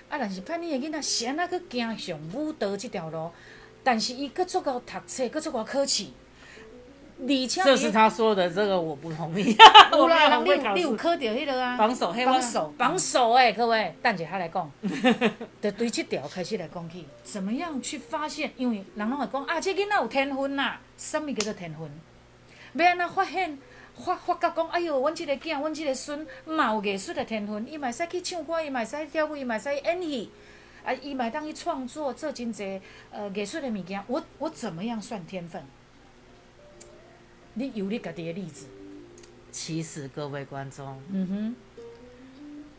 [0.10, 3.30] 啊，但是叛逆的囡仔是安那去行上舞蹈这条路，
[3.84, 6.08] 但是伊搁足够读册，搁足够考试，
[7.22, 9.44] 而且这是他说的，这个我不同意。
[9.94, 11.78] 你有你有考到迄个啊？
[11.78, 14.72] 榜首，嘿，榜首，榜首诶，各位，等者下来讲，
[15.62, 18.52] 就对这条开始来讲起，怎么样去发现？
[18.58, 21.88] 因为人拢会讲啊，这囡仔有天分啦，什么叫做天分？
[22.74, 23.60] 要安怎发现？
[24.00, 30.32] 发发觉讲，哎哟，阮即个囝，阮即个孙，嘛有艺术的天分，伊嘛会使去唱歌，伊嘛会使跳舞，伊嘛会使演戏，
[30.84, 32.82] 啊，伊嘛会当去创作，做真济
[33.12, 34.02] 呃艺术的物件。
[34.08, 35.64] 我我怎么样算天分？
[37.56, 38.68] 你有你家己的例子？
[39.52, 41.56] 其实各位观众，嗯哼，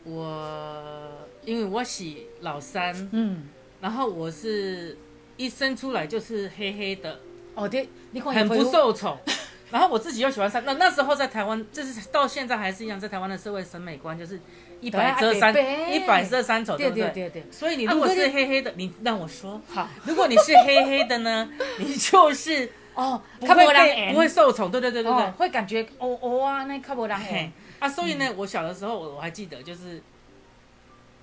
[0.05, 2.05] 我因为我是
[2.39, 3.43] 老三，嗯，
[3.79, 4.97] 然后我是
[5.37, 7.19] 一生出来就是黑黑的，
[7.53, 9.17] 哦对，你看很不受宠。
[9.71, 14.37] 然后我自己又喜欢三，那那时候在台湾，就是到现在还是一样，在台湾的社会审美观就是
[14.81, 15.55] 一百遮三，
[15.93, 17.29] 一百遮三丑，对不对对？
[17.29, 17.51] 对对。
[17.51, 25.33] 所以你如果啊是黑黑的，你让我说，好如果你是黑黑的呢， 你就是哦，不会被不会受宠，对对对对对哦，。
[25.37, 27.53] 会感觉哦哦啊，那较无人嘿缘。
[27.79, 30.03] 啊，所以呢，我小的时候我我还记得，就是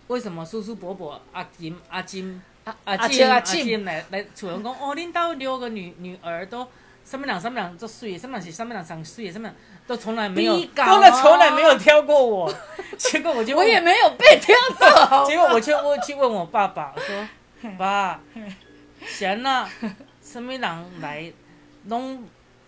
[0.06, 6.66] 为什么叔叔伯伯阿金阿金啊阿阿金阿金来来楚人公哦，恁到六个女女儿都。
[7.08, 12.54] 三百两，三百两做水，什么人是三百两上水，什么人都从来没有，都的从来没有挑过我。
[12.98, 15.24] 结果我就问我也没有被挑到。
[15.24, 17.26] 结果我就问去问我爸爸，我说
[17.78, 18.20] ：“爸，
[19.00, 19.66] 谁呐？
[20.22, 21.32] 什么人来
[21.86, 22.22] 拢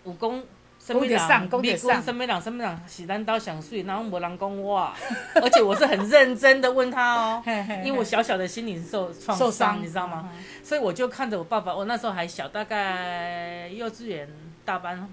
[0.05, 0.43] 有讲
[0.91, 1.17] 什么人？
[1.17, 2.41] 讲得上你讲得上讲什么人？
[2.41, 4.91] 什么人是咱兜上水，然后无人讲我。
[5.41, 7.43] 而且我是很认真的问他哦，
[7.83, 10.29] 因为我小小的心灵受创受伤你知道吗？
[10.63, 14.27] 所以我就看着我爸爸，我那时候还小，大概幼稚园
[14.63, 15.07] 大班，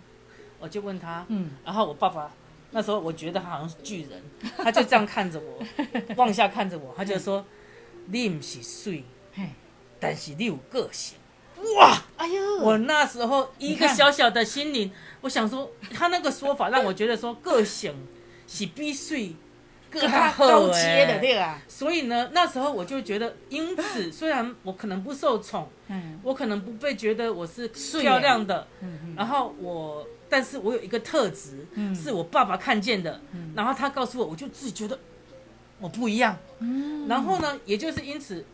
[0.58, 2.30] 我就问他，嗯，然后我爸爸
[2.70, 4.22] 那时候我觉得他好像是巨人，
[4.58, 5.64] 他就这样看着我，
[6.16, 7.44] 往下看着我，他就说
[8.06, 9.04] ：“你不是睡，
[9.98, 11.16] 但是你有个性。”
[11.76, 17.94] 哇哎呦，我那时候一个小小的心灵，我想说他那个说法让我觉得说个性
[18.46, 19.34] 是比水
[19.90, 21.60] 更更加好高阶的欸对啊。
[21.66, 26.20] 所以呢，那时候我就觉得，因此 虽然我可能不受宠，嗯。
[26.22, 29.14] 我可能不被觉得我是漂亮的，嗯。
[29.16, 31.94] 然后我，但是我有一个特质，嗯。
[31.94, 33.52] 是我爸爸看见的，嗯。
[33.56, 34.98] 然后他告诉我，我就自己觉得
[35.80, 37.08] 我不一样，嗯。
[37.08, 38.44] 然后呢，也就是因此，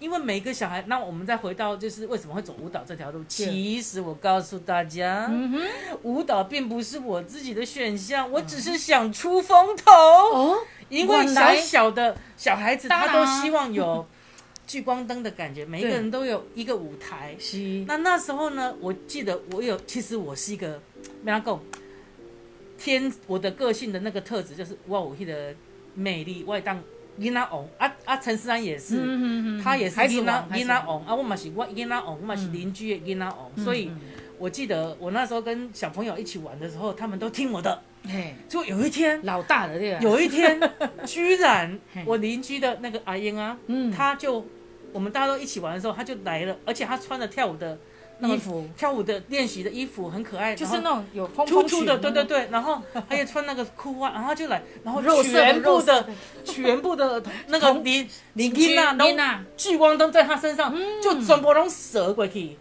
[0.00, 5.60] 因为每个小孩，那我们再回到就是为什么会走舞蹈这条路，其实我告诉大家，嗯，
[6.02, 10.58] 舞蹈并不是我自己的选项，我只是想出风头，哦，
[10.88, 14.06] 因为小小的小孩子他都希望有
[14.68, 17.34] 聚光灯的感觉，每一个人都有一个舞台。
[17.38, 20.80] 是，那那时候呢，我记得我有，其实我是一个，
[21.22, 21.60] 没他讲，
[22.78, 25.54] 天我的个性的那个特质就是我有那个
[25.94, 26.80] 魅力，我会当
[27.20, 33.98] 囡仔王啊啊，陈思安也是，嗯嗯嗯他也是囡仔囡仔王啊，我嘛是我囡仔王，我嘛是邻居的囡仔王，所以嗯
[34.38, 39.20] 我记得我那时候跟小朋友一起玩的时候，他们都听我的，嘿，就有一天。
[39.24, 40.60] 老大的对啊，有一天，
[41.04, 41.76] 居然
[42.06, 43.90] 我邻居的那个阿英啊，嗯。
[43.90, 44.46] 他就
[44.92, 47.78] 我们大家都一起玩的时候，他就来了，而且他穿着跳舞的那个
[48.20, 48.66] 衣服。
[48.76, 56.06] 跳舞的练习的衣服，很可爱，就是那种有蓬蓬裙突出的，对对对，然后还有穿那个裤袜，然后就来，然后全部的
[56.44, 61.02] 全部的那个同邻邻居囡仔囡仔都聚光灯在他身上，嗯。
[61.02, 62.56] 就全部都折过去，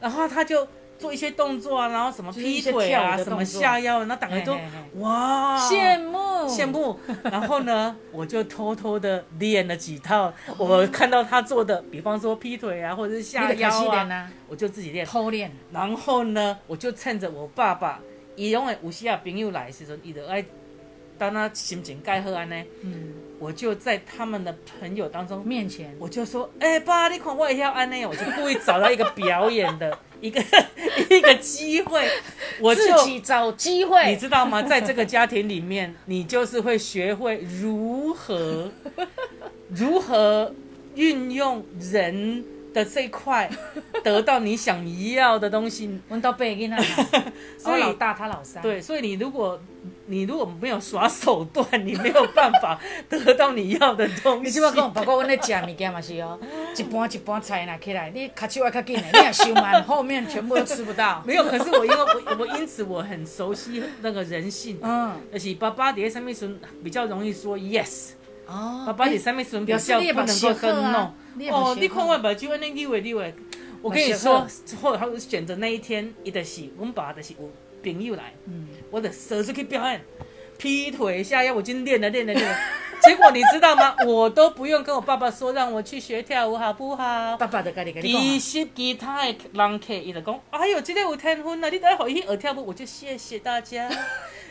[0.00, 0.66] 然后他就
[1.02, 4.56] 做一些动作啊，然后什么劈腿啊，什么下腰，然后大家都
[5.00, 6.20] 哇羡慕。
[6.48, 15.06] 羡，慕， 然后呢，我就偷偷的练了几套，我看到他做的，比方说劈腿啊，或者是下腰啊，我就自己练。
[15.06, 18.00] 偷练，然后呢，我就趁着我爸爸，
[18.34, 20.44] 伊因为有时啊朋友来的时阵，伊就爱
[21.16, 25.94] 当他心情盖好安呢，嗯，我就在他们的朋友当中，面前。
[26.00, 30.40] 我就说，哎、爸，你看我也要安尼，我就故意找到一个表演的一个
[31.10, 32.08] 一个机会，
[32.60, 34.62] 我就自己找机会你，知道吗？
[34.62, 38.70] 在这个家庭里面，你就是会学会如何
[39.68, 40.54] 如何
[40.94, 43.50] 运用人的这一块，
[44.04, 45.98] 得到你想要的东西。
[46.08, 46.82] 问到八囡仔，
[47.58, 49.60] 所以我老大他老三，对，所以你如果
[50.06, 54.42] 你如果没有耍手段，你没有办法得到你要的东西。
[54.44, 56.38] 你即摆讲，包括阮咧食物件嘛是哦，
[56.76, 61.22] 一盘一盘菜拿起来，你卡手要较紧的，你若收慢，后面全部都吃不到。
[61.26, 68.10] 没有，可是我因为我我因此我很熟悉那个人性，嗯，而且爸爸伫上面时比较容易说 yes，
[68.46, 71.10] 哦，爸爸伫上面时比较不能够跟学好啊 no。
[71.36, 73.34] 你也把哦，你看好我目睭安尼你为你为，
[73.80, 74.46] 我跟你说好，
[74.82, 77.50] 或者他选择那一天，伊就是阮爸就是有
[77.82, 80.00] 朋友来，嗯我的蛇出去表演，
[80.58, 82.56] 劈腿下腰，我已经练了练了练了，
[83.02, 83.94] 结果你知道吗？
[84.06, 87.36] 我都不用跟我爸爸说，让我去学跳舞好不好？
[87.36, 91.68] 爸爸其啊，实其他的人客伊就讲，哎呦，这个有天分啊！
[91.68, 93.90] 你来回去学跳舞，我就谢谢大家。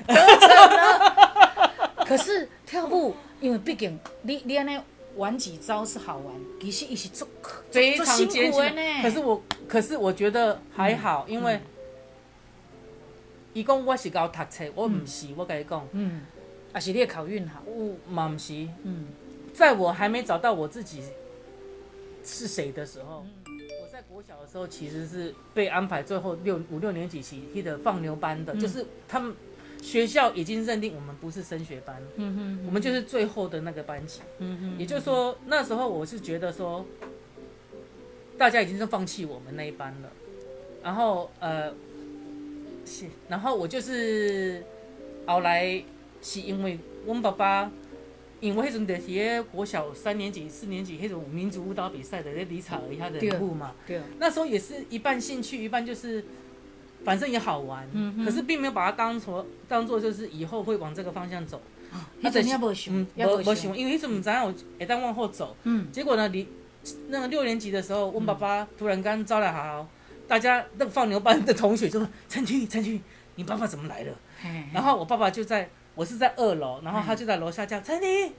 [2.05, 4.77] 可是跳舞，因为毕竟你你安尼
[5.15, 7.27] 玩几招是好玩，其实伊是做
[7.69, 9.01] 非常艰辛苦的呢。。
[9.01, 11.59] 可是我，可是我觉得还好，因为
[13.53, 16.21] 伊讲我是搞读册，我唔是，我跟你讲，嗯，
[16.73, 18.67] 也是你的考运好，我嘛唔是。
[18.83, 19.07] 嗯，
[19.53, 21.03] 在我还没找到我自己
[22.23, 23.59] 是谁的时候，嗯。
[23.83, 28.45] 我在国小的时候其实是被安排最后六五六年级期去的放牛班嗯。
[28.45, 29.35] 的，就是他们
[29.81, 34.21] 学校已经认定我们不是升学班，嗯哼，我们就是最后的那个班级。
[34.39, 36.85] 嗯哼，也就是说，那时候我是觉得说，
[38.37, 40.09] 大家已经是放弃我们那一班了。
[40.81, 41.71] 然后呃，
[42.85, 44.63] 是，然后我就是
[45.25, 45.83] 后来
[46.21, 47.71] 是因为我爸爸，
[48.39, 56.23] 因为迄阵就是迄国小三年级、四年级迄种民族舞蹈比赛的那李彩儿他的舞嘛，对，那时候也是一半兴趣，一半就是。
[57.03, 61.59] 反正也好玩，嗯哼可是并没有把它当成当做就是以后会往这个方向走。
[62.19, 65.57] 那阵也无想嗯，，也无想无无想，，因为迄阵毋知影有会当往后走。
[65.63, 66.45] 嗯，结果呢，你
[67.07, 69.89] 那个六年级的时候，我爸爸突然间招来好好，
[70.31, 73.03] 大家那个放牛班的同学就说：“陈俊，陈俊，
[73.35, 78.31] 你爸爸怎么来了？”嘿然后我爸爸就在，我是在二楼，然后他就在楼下叫陈俊，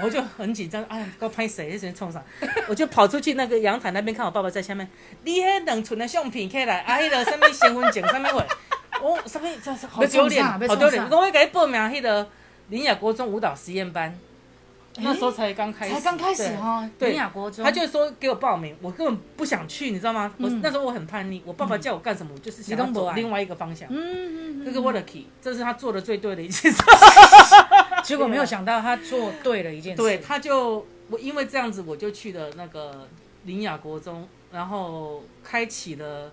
[0.00, 1.70] 我就很紧张，哎呀，搞拍谁？
[1.72, 2.22] 那时冲上，
[2.70, 4.88] 我就跑出去那个阳台那边看我爸爸在下面，
[5.24, 8.46] 你迄两存的相片起来，啊，迄个什么身份证什么话，
[9.02, 11.04] 我什么这是好丢脸，好丢脸！
[11.10, 12.28] 我会给你报名迄个
[12.68, 14.16] 林雅国中舞蹈实验班，
[14.96, 20.32] 那时候才刚开始，才刚开始对哈，对林雅国中，他就说给我报名，我根本不想去，你知道吗？
[20.38, 23.88] 我嗯那时候我很叛逆，我爸爸叫我干什么，我就是想走另外一个方向。
[23.90, 26.82] 嗯，嗯嗯这个我的 key，这是他做的最对的一件事。
[28.04, 33.08] 结果没有想到他做对了一件事，对，他就我因为这样子，我就去了那个
[33.44, 36.30] 林雅国中，然后开启了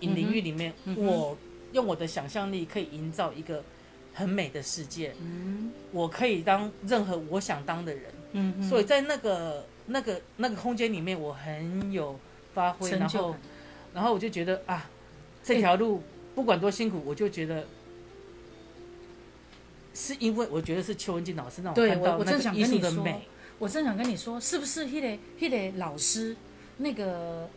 [0.00, 1.36] 影领域里面，我
[1.72, 3.62] 用我的想象力可以营造一个
[4.16, 8.02] 很美的世界，嗯我可以当任何我想当的人。
[8.32, 12.18] 嗯嗯，所以在那个那个那个空间里面，我很有
[12.52, 13.36] 发挥，然后
[13.94, 14.90] 然后我就觉得啊，
[15.44, 16.02] 这条路
[16.34, 17.64] 不管多辛苦，我就觉得。
[19.98, 23.22] 是因为我觉得是邱文静老师让我看到艺术的美，
[23.58, 25.08] 我正想跟你说，是不是迄、个
[25.40, 26.36] 迄、个老师
[26.76, 27.48] 那个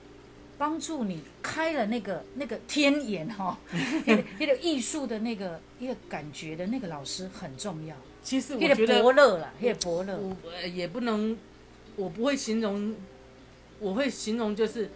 [0.60, 3.58] 帮助你开了那个那个天眼哈，
[4.06, 4.14] 迄、
[4.46, 11.38] 个艺术的那个一个感觉的那个老师很重要，其实我迄、觉得伯乐啦，迄、个伯乐，我呃也不能，
[11.96, 12.94] 我不会形容，
[13.80, 14.92] 我会形容就是，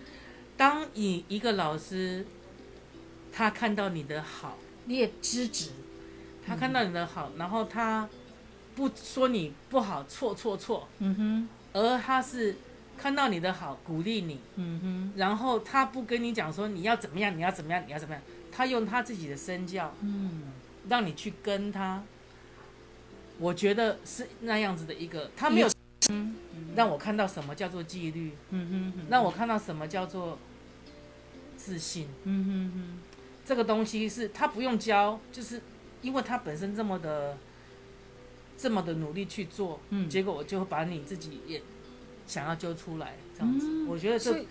[0.57, 2.25] 当你一个老师，
[3.31, 5.69] 他看到你的好，你也知止，
[6.45, 8.09] 他看到你的好，然后他
[8.75, 12.57] 不说你不好，错错错，嗯哼，而他是
[12.97, 20.43] 看到你的好，鼓励你，嗯哼，然后他不跟你讲说你要怎么样，你要怎么样，你要怎么样，他用他自己的身教，嗯，
[20.87, 22.03] 让你去跟他。
[23.39, 25.69] 我觉得是那样子的一个，他没有
[26.75, 30.37] 让我看到什么叫做纪律，嗯哼，嗯让我看到什么叫做
[31.57, 32.07] 自信。
[32.23, 32.99] 嗯哼哼，
[33.43, 35.61] 这个东西是他不用教，就是
[36.03, 37.37] 因为他本身这么的
[38.55, 40.07] 这么的努力去做，嗯。
[40.07, 41.61] 结果我就把你自己也
[42.27, 43.67] 想要揪出来，这样子。
[43.69, 44.45] 嗯我觉得这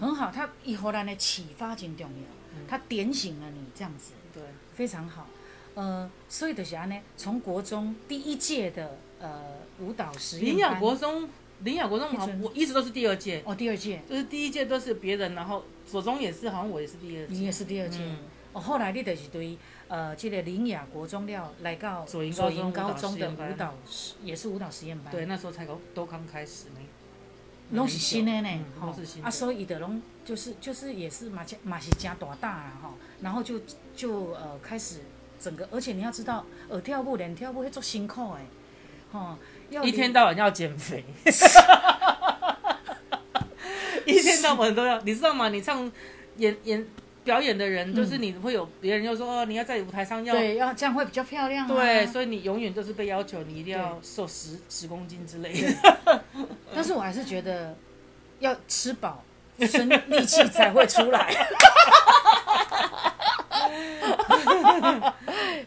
[0.00, 4.12] 很好，他以后来的启发真重要，他点醒了你这样子。
[4.32, 4.42] 对
[4.74, 5.26] 非常好。
[5.74, 11.28] 呃，所以就是安呢，从国中第一届的呃舞蹈实验林雅班国中，
[11.60, 17.32] 林雅国中好像我一直都是第二届，哦，第二届就是第一届都是别人，然后左中也是，好像我也是第二届。
[17.32, 17.98] 你也是第二届。
[18.00, 18.18] 嗯
[18.52, 23.74] 哦，后来你就是对呃这个林雅国中了来到左营高中高中的舞蹈
[24.24, 25.12] 也是舞蹈实验班。
[25.12, 26.80] 对，，那时候才刚都刚开始呢。
[27.72, 28.48] 拢是新的呢
[28.80, 28.88] 都
[29.22, 33.60] 啊，所以伊的拢就是就是也是嘛嘛是加大大啊哈，然后就
[33.94, 35.00] 就呃开始
[35.38, 38.40] 整个，而且你要知道，呃跳舞连跳舞会做辛苦诶，
[39.12, 39.36] 吼，
[39.70, 41.04] 要一天到晚要减肥，
[44.04, 45.48] 一天到晚都要，你知道吗？
[45.48, 45.90] 你唱
[46.36, 46.84] 演演
[47.22, 51.68] 表演的人，就是你会有别人就说哦，你要在舞台上要对，要这样会比较漂亮、啊。
[51.68, 56.24] 对，所以你永远都是被要求你一定要瘦十十公斤之类的。
[56.74, 57.76] 但是我还是觉得
[58.38, 59.22] 要吃饱，
[59.60, 61.34] 身 力气才会出来。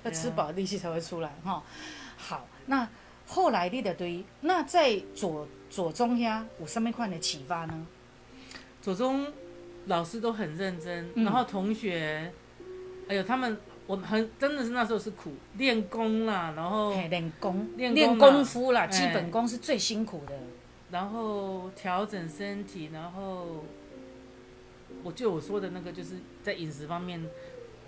[0.04, 1.62] 要吃饱力气才会出来哈。
[2.18, 2.88] 好，那
[3.28, 7.88] 后来你的对，那在左左中呀有什么款的启发呢？
[8.82, 9.32] 左中
[9.86, 12.32] 老师都很认真，嗯然后同学，
[13.08, 20.34] 哎呦，他们我很真的是那时候是苦练功啦，然后嘿练功，哦练练功夫啦，哎基本功是最辛苦的。
[20.94, 23.66] 然后调整身体，然后
[25.04, 27.20] 我就我说的那个，就是在饮食方面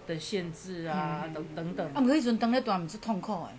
[0.07, 1.93] 的限制啊，嗯等等等。
[1.93, 3.51] 啊，毋过迄阵当咧段毋是痛苦诶，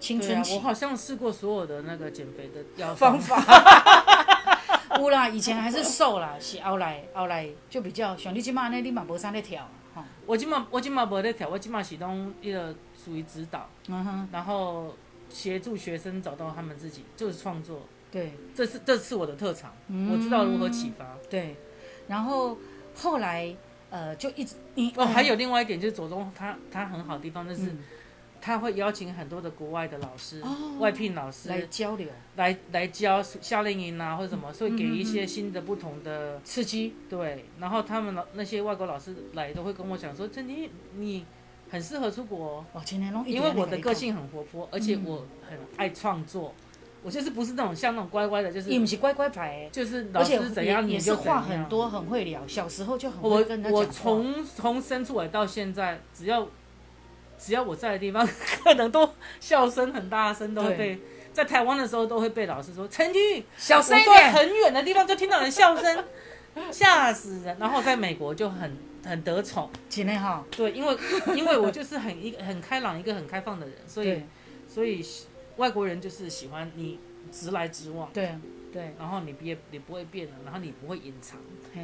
[0.00, 3.38] 青春，期我好像试过所有的那个减肥的药方法。
[3.38, 4.60] 法。
[4.98, 9.68] 有啦，以前还是瘦啦，是后来后来就比较像你即马呢，你嘛无啥咧跳
[10.24, 14.94] 我今嘛我今嘛无在跳，我今嘛是拢一个属于指导，嗯，然后
[15.28, 17.82] 协助学生找到他们自己，就是创作。
[18.14, 18.32] 对。
[18.54, 20.12] 这是这是我的特长，嗯。
[20.12, 21.18] 我知道如何启发。
[21.28, 21.56] 对，
[22.08, 22.56] 然后
[22.94, 23.54] 后来
[23.90, 27.78] 呃就一直你哦，还有另外一点就是左中他他很好的地方就是嗯。
[28.46, 30.76] 他会邀请很多的国外的老师、哦。
[30.78, 32.06] 外聘老师来交流。
[32.36, 41.24] 来来教夏令营啊或者什么，所以给一些新的不同的刺激，对，然后他们老那些外国老师来都会跟我讲说，这你你
[41.70, 42.82] 很适合出国哦，
[43.24, 46.54] 因为我的个性很活泼，而且我很爱创作，
[47.04, 56.48] 我就是不是那种像那种乖乖的，就是你不是乖乖牌，就是老师怎样也也你就是话很多，很会聊，小时候就很我会跟他讲我从从生出来到现在，只要
[57.38, 58.26] 只要我在的地方，
[58.64, 59.06] 可能都
[59.38, 60.98] 笑声很大声，都会被
[61.34, 66.04] 在台湾的时候都会被老师说陈菊小声一点，很远的地方就听到人笑声，
[66.72, 67.54] 吓死人。
[67.60, 68.74] 然后在美国就很
[69.04, 70.96] 很得宠，真的哈，对，因为
[71.36, 74.22] 因为我就是很一个很开朗，一个很开放的人，所以
[74.66, 75.04] 所以
[75.56, 76.98] 外国人就是喜欢你
[77.30, 78.34] 直来直往，对
[78.72, 81.38] 对，然后你别你不会变的，然后你不会隐藏。
[81.74, 81.80] 嘿，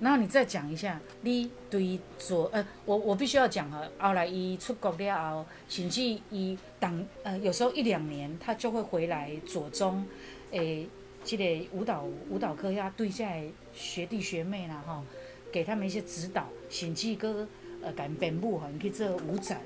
[0.00, 10.04] 然后你再讲一下，你对于左呃，我我必须要讲哈，后来伊出国了后，甚至伊当呃有时候一两年他就会回来左中，
[10.50, 10.88] 诶，
[11.24, 15.04] 这个舞蹈舞蹈课呀，对下来学弟学妹啦哈，
[15.52, 17.46] 给他们一些指导，甚至个
[17.82, 19.60] 呃赶编舞哈，你可以做舞展，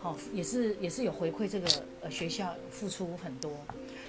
[0.00, 1.68] 好、也是也是有回馈这个
[2.02, 3.52] 呃学校付出很多。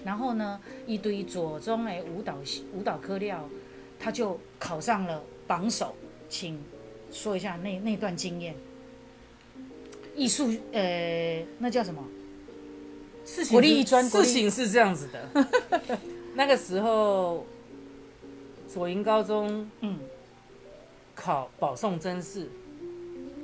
[0.04, 2.38] 然后呢，一堆左中的舞蹈
[2.74, 3.48] 舞蹈科料，
[4.00, 5.96] 他就考上了榜首，
[6.30, 6.60] 请
[7.12, 8.56] 说一下那那段经验。
[10.16, 12.04] 艺术呃，那叫什么？
[13.24, 15.48] 事情国立是艺专事情是这样子的，
[16.34, 17.46] 那个时候
[18.68, 20.00] 左营高中嗯，
[21.14, 22.50] 考保送真试，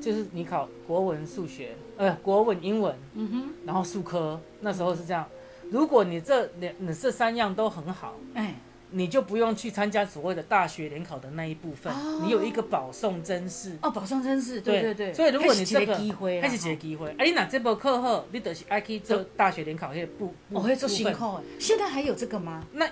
[0.01, 5.25] 就是你考国文、数学，呃，国文、英文，嗯哼，然后数科，那时候是这样。
[5.69, 8.55] 如果你这两你这三样都很好，哎，
[8.91, 13.77] 你就不用去参加所谓的大学联考的那一部分，哦你有一个保送真试。
[13.81, 15.13] 哦，保送真是，对对对。
[15.13, 21.43] 所以如果你这个个机会啦，还是一个机会，啊，你拿这部课后，你就是爱去做大学联考那个部部哦，会做部分辛苦的。
[21.59, 22.63] 现在还有这个吗？
[22.71, 22.87] 那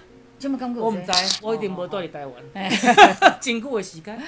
[0.78, 2.70] 我唔知，我一定无多住伫台湾，哎，
[3.42, 4.22] 真久 的时间。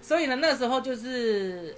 [0.00, 1.76] 所以呢，那时候就是，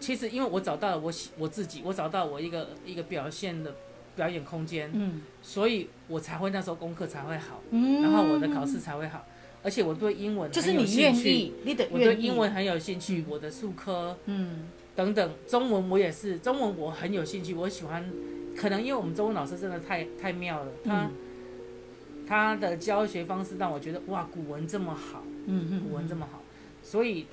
[0.00, 3.74] 其实因为我找到了我喜我自己，我找到我一个一个表现的
[4.16, 5.22] 表演空间，嗯。
[5.42, 9.26] 所以我才会那时候功课才会好，嗯，然后我的考试才会好，
[9.62, 14.68] 而且我对英文就是很有你愿兴趣意，你的我对，英文很有兴趣，我的数科嗯。
[14.94, 18.04] 等等，中文我也是，中文我很有兴趣，我喜欢，
[18.56, 21.10] 可能因为我们中文老师真的太太妙了，他、嗯
[22.28, 26.42] 他的教学方式让我觉得哇，古文这么好，嗯嗯，古文这么好，
[26.82, 27.26] 所以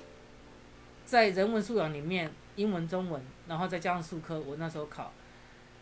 [1.04, 5.12] 在人文素养里面，英文、中文，然后再加上数科，我那时候考，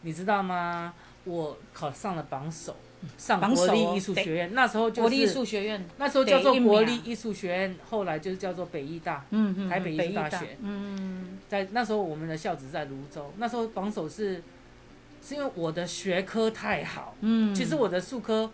[0.03, 0.93] 你知道吗？
[1.25, 2.77] 我考上了榜首，
[3.17, 9.25] 上国立艺术学院，那时候就国立艺术学院，那时候叫做国立艺术学院，后来就是叫做北艺大。
[9.31, 10.59] 嗯嗯，台北艺术大学。
[10.61, 11.39] 嗯。
[11.49, 14.43] 在那时候我们的校址在泸州，那时候榜首是
[15.23, 18.51] 是因为我的学科太好，嗯，其实我的数科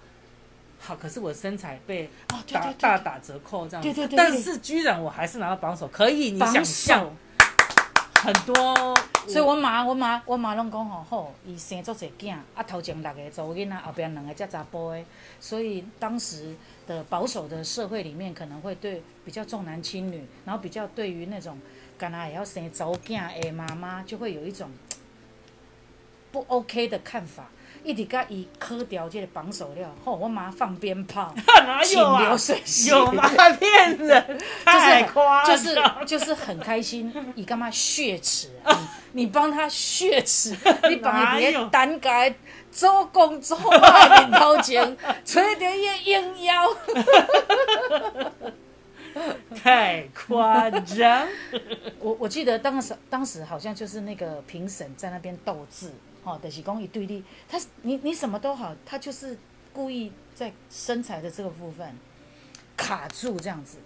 [0.81, 7.17] 好，可是我的身材被哦，对大对对大打折扣这样子，对对对但是居然我还是拿到榜首，可以你榜想象。
[8.23, 8.95] 很多，
[9.27, 15.03] 所以我妈、我妈、我妈拢讲吼，好，伊生足侪囝，啊头前六个查某囡仔，后边两个才查甫的，
[15.41, 16.55] 所以当时
[16.87, 21.59] 的保守的社会里面，可能会对比较重男轻女，然后比较对于那种
[21.97, 24.71] 干那也要生查某囝的妈妈，就会有一种
[26.31, 27.49] 不 OK 的看法。
[27.83, 31.35] 一直甲伊磕掉这个绑手料，吼，我妈放鞭炮，
[31.95, 32.37] 有啊流？
[32.39, 33.29] 水席，有吗？
[33.59, 38.79] 骗人， 太夸张，就是就是很开心，伊干嘛血耻啊？
[39.13, 40.57] 你你帮他血耻，
[40.89, 42.35] 你帮伊伫哪有咧单改
[42.71, 46.77] 做工做啊面头前，吹着伊的鹰腰，
[49.63, 51.27] 太夸张。
[51.99, 55.91] 我我记得当时当时好像就是那个评审在那边斗智，
[56.23, 59.37] 哦，就是讲一对立，他你你什么都好，他就是
[59.73, 61.97] 故意在身材的这个部分
[62.77, 63.79] 卡住这样子。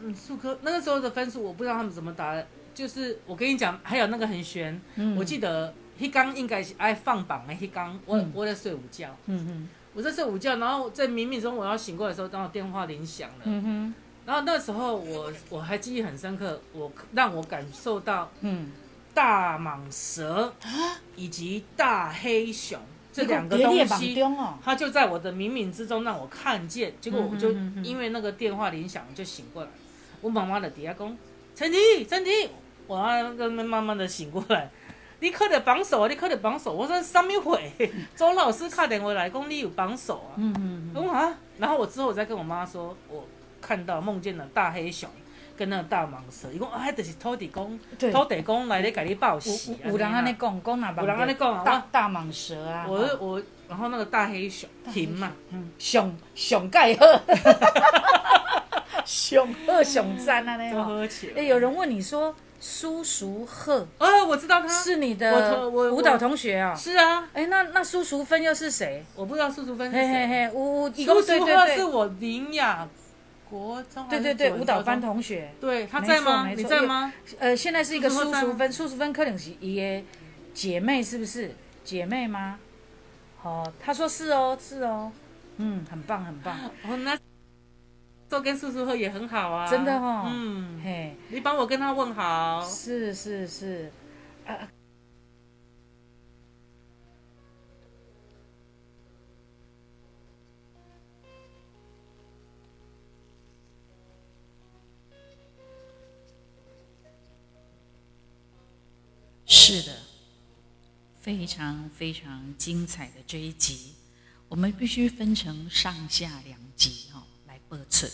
[0.00, 13.94] 嗯，数科那个时候的分数我不知道他们怎么打的，就是我跟你讲，还有那个很悬，嗯我记得一刚应该是爱放榜的一刚，我、嗯我在睡午觉，嗯哼，我在睡午觉，然后在冥冥中我要醒过来的时候，刚好电话铃响了，嗯哼，
[14.26, 18.70] 然后那时候我我还记忆很深刻，我让我感受到嗯，
[19.16, 20.52] 大蟒蛇
[21.16, 22.78] 以及大黑熊
[23.10, 24.22] 这两个东西。
[24.62, 27.50] 它就在我的冥冥之中让我看见，结果我就
[27.82, 29.70] 因为那个电话铃响就醒过来。
[30.20, 31.16] 我妈妈的底下讲
[31.56, 32.30] ：“陈迪，陈迪，
[32.86, 34.68] 我要那个慢慢的醒过来。
[35.20, 36.08] 你可得绑手啊！
[36.08, 36.74] 你可得绑手。
[36.74, 37.72] 我说什么会？
[38.14, 40.36] 周老师打电话来讲你有绑手啊？
[40.36, 43.26] 嗯嗯我啊，然后我之后我再跟我妈说，我
[43.62, 45.08] 看到梦见了大黑熊
[45.56, 49.78] 跟那个大蟒蛇，伊讲啊，迄就是土地公，对土地公来咧给你报喜啊。
[49.86, 55.32] 有有人安尼讲，讲哪有人安尼讲啊大大蟒蛇啊，我我，然后那个大黑熊熊嘛。
[55.50, 57.06] 嗯，上上盖好，
[59.04, 60.96] 上好上赞啊那就吼。
[60.96, 61.40] 喝起来。
[61.40, 66.74] 哎，有人问你说苏淑赫哦，我知道他是你的我舞蹈同学啊？
[66.74, 69.04] 是啊，哎，那那苏淑芬又是谁？
[69.14, 70.26] 我不知道苏淑芬是嘿嘿谁。
[70.28, 72.86] 嘿，舞舞，苏对淑赫是我林雅
[73.50, 75.52] 国中对对对，舞蹈班同学。
[75.60, 76.48] 对，他在吗？
[76.48, 77.12] 你在吗？
[77.38, 80.04] 呃，现在是一个苏淑芬在吗苏淑芬，苏淑芬可能是伊的
[80.52, 81.54] 姐妹，是不是？
[81.84, 82.58] 姐妹吗？
[83.42, 85.12] 哦，他说是哦，是哦，
[85.58, 87.16] 嗯，很棒很棒，哦，那
[88.28, 92.60] 都跟叔叔喝也很好啊，真的哦嗯，嘿，你帮我跟他问好。
[92.60, 93.92] 是是是，
[94.44, 94.58] 啊，
[111.26, 113.94] 非常非常精彩的这一集，
[114.48, 118.06] 我们必须分成上下两集哈、来播出，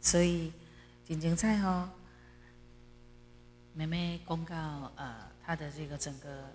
[0.00, 0.50] 所以
[1.06, 1.88] 真精彩哦。
[3.74, 6.52] 妹妹公告呃她的这个整个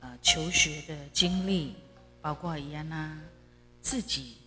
[0.00, 1.76] 呃求学的经历，
[2.20, 3.16] 包括伊安娜
[3.80, 4.38] 自己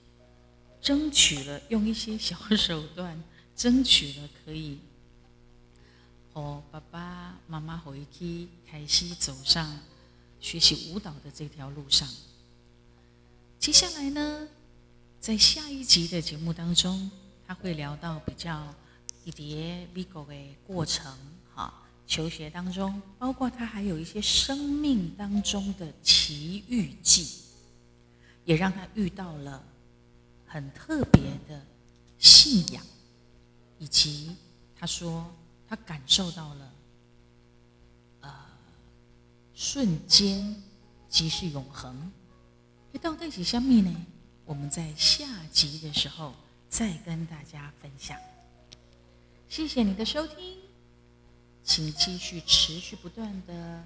[0.81, 3.23] 争取了用一些小手段，
[3.55, 4.81] 争取了可以
[6.33, 9.79] 和爸爸妈妈回去开始走上
[10.39, 12.07] 学习舞蹈的这条路上。
[13.59, 14.47] 接下来呢，
[15.19, 17.11] 在下一集的节目当中，
[17.45, 18.73] 他会聊到比较
[19.25, 20.33] 一叠 Vigo 的
[20.65, 21.17] 过程，
[21.53, 21.73] 哈，
[22.07, 27.27] 求学当中，包括他还有一些生命当中的奇遇记，
[28.45, 29.61] 也让他遇到了
[30.47, 31.61] 很特别的
[32.17, 32.81] 信仰，
[33.77, 34.35] 以及
[34.77, 35.29] 他说
[35.67, 36.73] 他感受到了，
[39.59, 40.55] 瞬间
[41.09, 42.09] 即是永恒。
[42.93, 43.93] 这到底是什么呢？
[44.45, 46.33] 我们在下集的时候
[46.69, 48.17] 再跟大家分享。
[49.49, 50.59] 谢谢你的收听，
[51.61, 53.83] 请继续持续不断的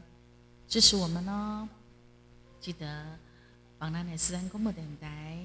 [0.68, 1.68] 支持我们哦。
[2.62, 3.18] 记得
[3.80, 5.44] 帮咱的私人广播电台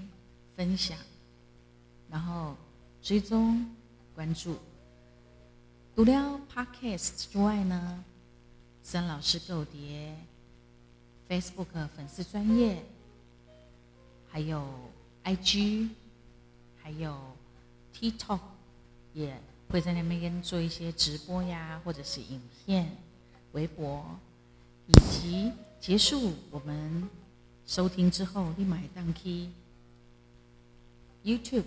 [0.54, 0.98] 分享，
[2.10, 2.54] 然后
[3.00, 3.66] 追踪
[4.14, 4.58] 关注。
[5.96, 8.04] 除了 Podcast 之外呢，
[8.90, 10.16] 森老师购碟
[11.28, 12.82] Facebook 粉丝专业，
[14.30, 14.66] 还有
[15.24, 15.90] IG，
[16.82, 17.14] 还有
[17.94, 18.40] TikTok，
[19.12, 22.96] 也会在那边做一些直播呀，或者是影片、
[23.52, 24.18] 微博，
[24.86, 27.10] 以及结束我们
[27.66, 29.50] 收听之后，立马当去
[31.22, 31.66] YouTube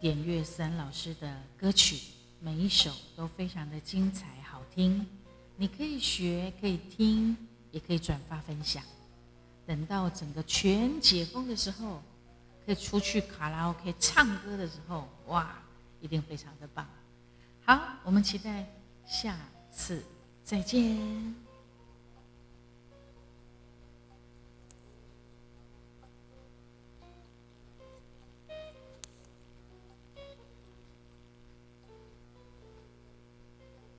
[0.00, 2.00] 点阅森老师的歌曲，
[2.40, 5.06] 每一首都非常的精彩好听，
[5.62, 7.36] 你可以学，可以听，
[7.70, 8.82] 也可以转发分享。
[9.64, 12.02] 等到整个全解封的时候，
[12.66, 15.56] 可以出去卡拉 OK 唱歌的时候，哇，
[16.00, 16.84] 一定非常的棒。
[17.64, 18.66] 好，我们期待
[19.06, 19.38] 下
[19.70, 20.02] 次
[20.42, 21.41] 再见。